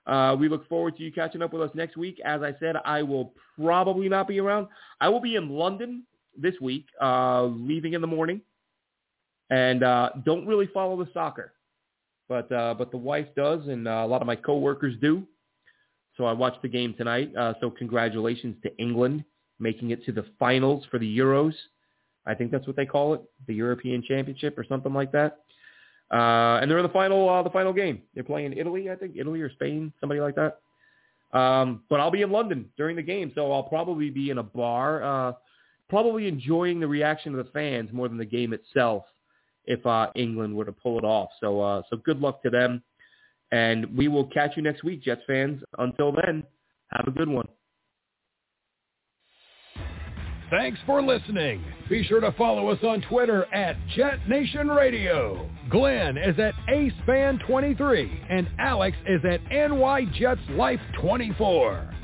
Uh, 0.07 0.36
we 0.38 0.49
look 0.49 0.68
forward 0.68 0.97
to 0.97 1.03
you 1.03 1.11
catching 1.11 1.42
up 1.42 1.53
with 1.53 1.62
us 1.62 1.70
next 1.74 1.97
week. 1.97 2.20
As 2.24 2.42
I 2.42 2.55
said, 2.61 2.76
I 2.84 3.03
will 3.03 3.32
probably 3.59 4.09
not 4.09 4.28
be 4.28 4.38
around. 4.38 4.68
I 5.01 5.09
will 5.09 5.20
be 5.20 5.36
in 5.36 5.49
London 5.49 6.05
this 6.36 6.55
week, 6.61 6.86
uh, 7.01 7.45
leaving 7.45 7.95
in 7.95 8.01
the 8.01 8.07
morning, 8.07 8.40
and 9.51 9.82
uh, 9.82 10.11
don't 10.24 10.47
really 10.47 10.66
follow 10.66 11.03
the 11.03 11.11
soccer, 11.14 11.55
but 12.28 12.51
uh, 12.53 12.74
but 12.76 12.90
the 12.90 12.97
wife 12.99 13.28
does, 13.34 13.66
and 13.66 13.88
uh, 13.88 14.03
a 14.05 14.07
lot 14.07 14.20
of 14.20 14.26
my 14.26 14.36
coworkers 14.36 14.95
do. 15.01 15.22
So 16.16 16.24
I 16.24 16.32
watched 16.32 16.62
the 16.62 16.68
game 16.68 16.95
tonight. 16.97 17.34
Uh, 17.36 17.55
so 17.61 17.70
congratulations 17.70 18.57
to 18.62 18.76
England 18.78 19.24
making 19.59 19.90
it 19.90 20.05
to 20.05 20.12
the 20.12 20.24
finals 20.38 20.84
for 20.90 20.99
the 20.99 21.18
Euros. 21.18 21.55
I 22.27 22.35
think 22.35 22.51
that's 22.51 22.66
what 22.66 22.77
they 22.77 22.87
call 22.87 23.14
it, 23.14 23.22
the 23.47 23.55
European 23.55 24.03
Championship 24.03 24.59
or 24.59 24.64
something 24.64 24.95
like 24.95 25.12
that. 25.12 25.41
Uh, 26.12 26.59
and 26.61 26.70
they're 26.70 26.79
in 26.79 26.87
the 26.87 26.93
final 26.93 27.29
uh, 27.29 27.43
the 27.43 27.51
final 27.51 27.72
game. 27.72 28.03
They're 28.14 28.25
playing 28.25 28.53
Italy, 28.57 28.91
I 28.91 28.97
think, 28.97 29.16
Italy 29.16 29.41
or 29.41 29.51
Spain, 29.51 29.93
somebody 30.01 30.20
like 30.20 30.37
that. 30.37 30.61
Um, 31.37 31.83
but 31.89 31.99
I'll 31.99 32.11
be 32.11 32.22
in 32.22 32.31
London 32.31 32.70
during 32.77 32.95
the 32.95 33.03
game, 33.03 33.33
so 33.35 33.51
I'll 33.51 33.64
probably 33.64 34.11
be 34.11 34.31
in 34.31 34.39
a 34.39 34.43
bar, 34.43 35.03
uh, 35.03 35.33
probably 35.89 36.29
enjoying 36.29 36.79
the 36.79 36.87
reaction 36.87 37.37
of 37.37 37.45
the 37.45 37.51
fans 37.51 37.91
more 37.93 38.09
than 38.09 38.18
the 38.18 38.25
game 38.25 38.53
itself 38.53 39.05
if 39.64 39.85
uh, 39.87 40.09
England 40.14 40.55
were 40.55 40.64
to 40.64 40.72
pull 40.72 40.99
it 40.99 41.05
off. 41.05 41.31
So 41.41 41.61
uh, 41.61 41.83
so 41.91 41.97
good 41.97 42.20
luck 42.20 42.43
to 42.43 42.51
them, 42.51 42.83
and 43.51 43.97
we 43.97 44.09
will 44.09 44.27
catch 44.27 44.53
you 44.57 44.62
next 44.62 44.85
week, 44.85 45.03
Jets 45.03 45.22
fans. 45.27 45.62
Until 45.79 46.12
then, 46.12 46.45
have 46.93 47.09
a 47.09 47.11
good 47.11 47.29
one. 47.29 47.49
Thanks 50.57 50.78
for 50.86 51.02
listening. 51.02 51.64
Be 51.88 52.05
sure 52.05 52.20
to 52.20 52.30
follow 52.32 52.68
us 52.68 52.78
on 52.84 53.00
Twitter 53.02 53.52
at 53.52 53.76
Jet 53.96 54.28
Nation 54.28 54.68
Radio. 54.68 55.50
Glenn 55.68 56.16
is 56.16 56.38
at 56.38 56.55
AceFan23 56.70 58.26
and 58.30 58.48
Alex 58.61 58.96
is 59.05 59.20
at 59.24 59.42
NYJetsLife24. 59.46 61.94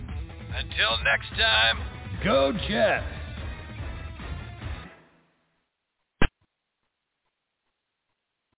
Until 0.57 0.99
next 1.05 1.29
time, 1.39 1.79
go 2.25 2.51
Jets! 2.69 3.20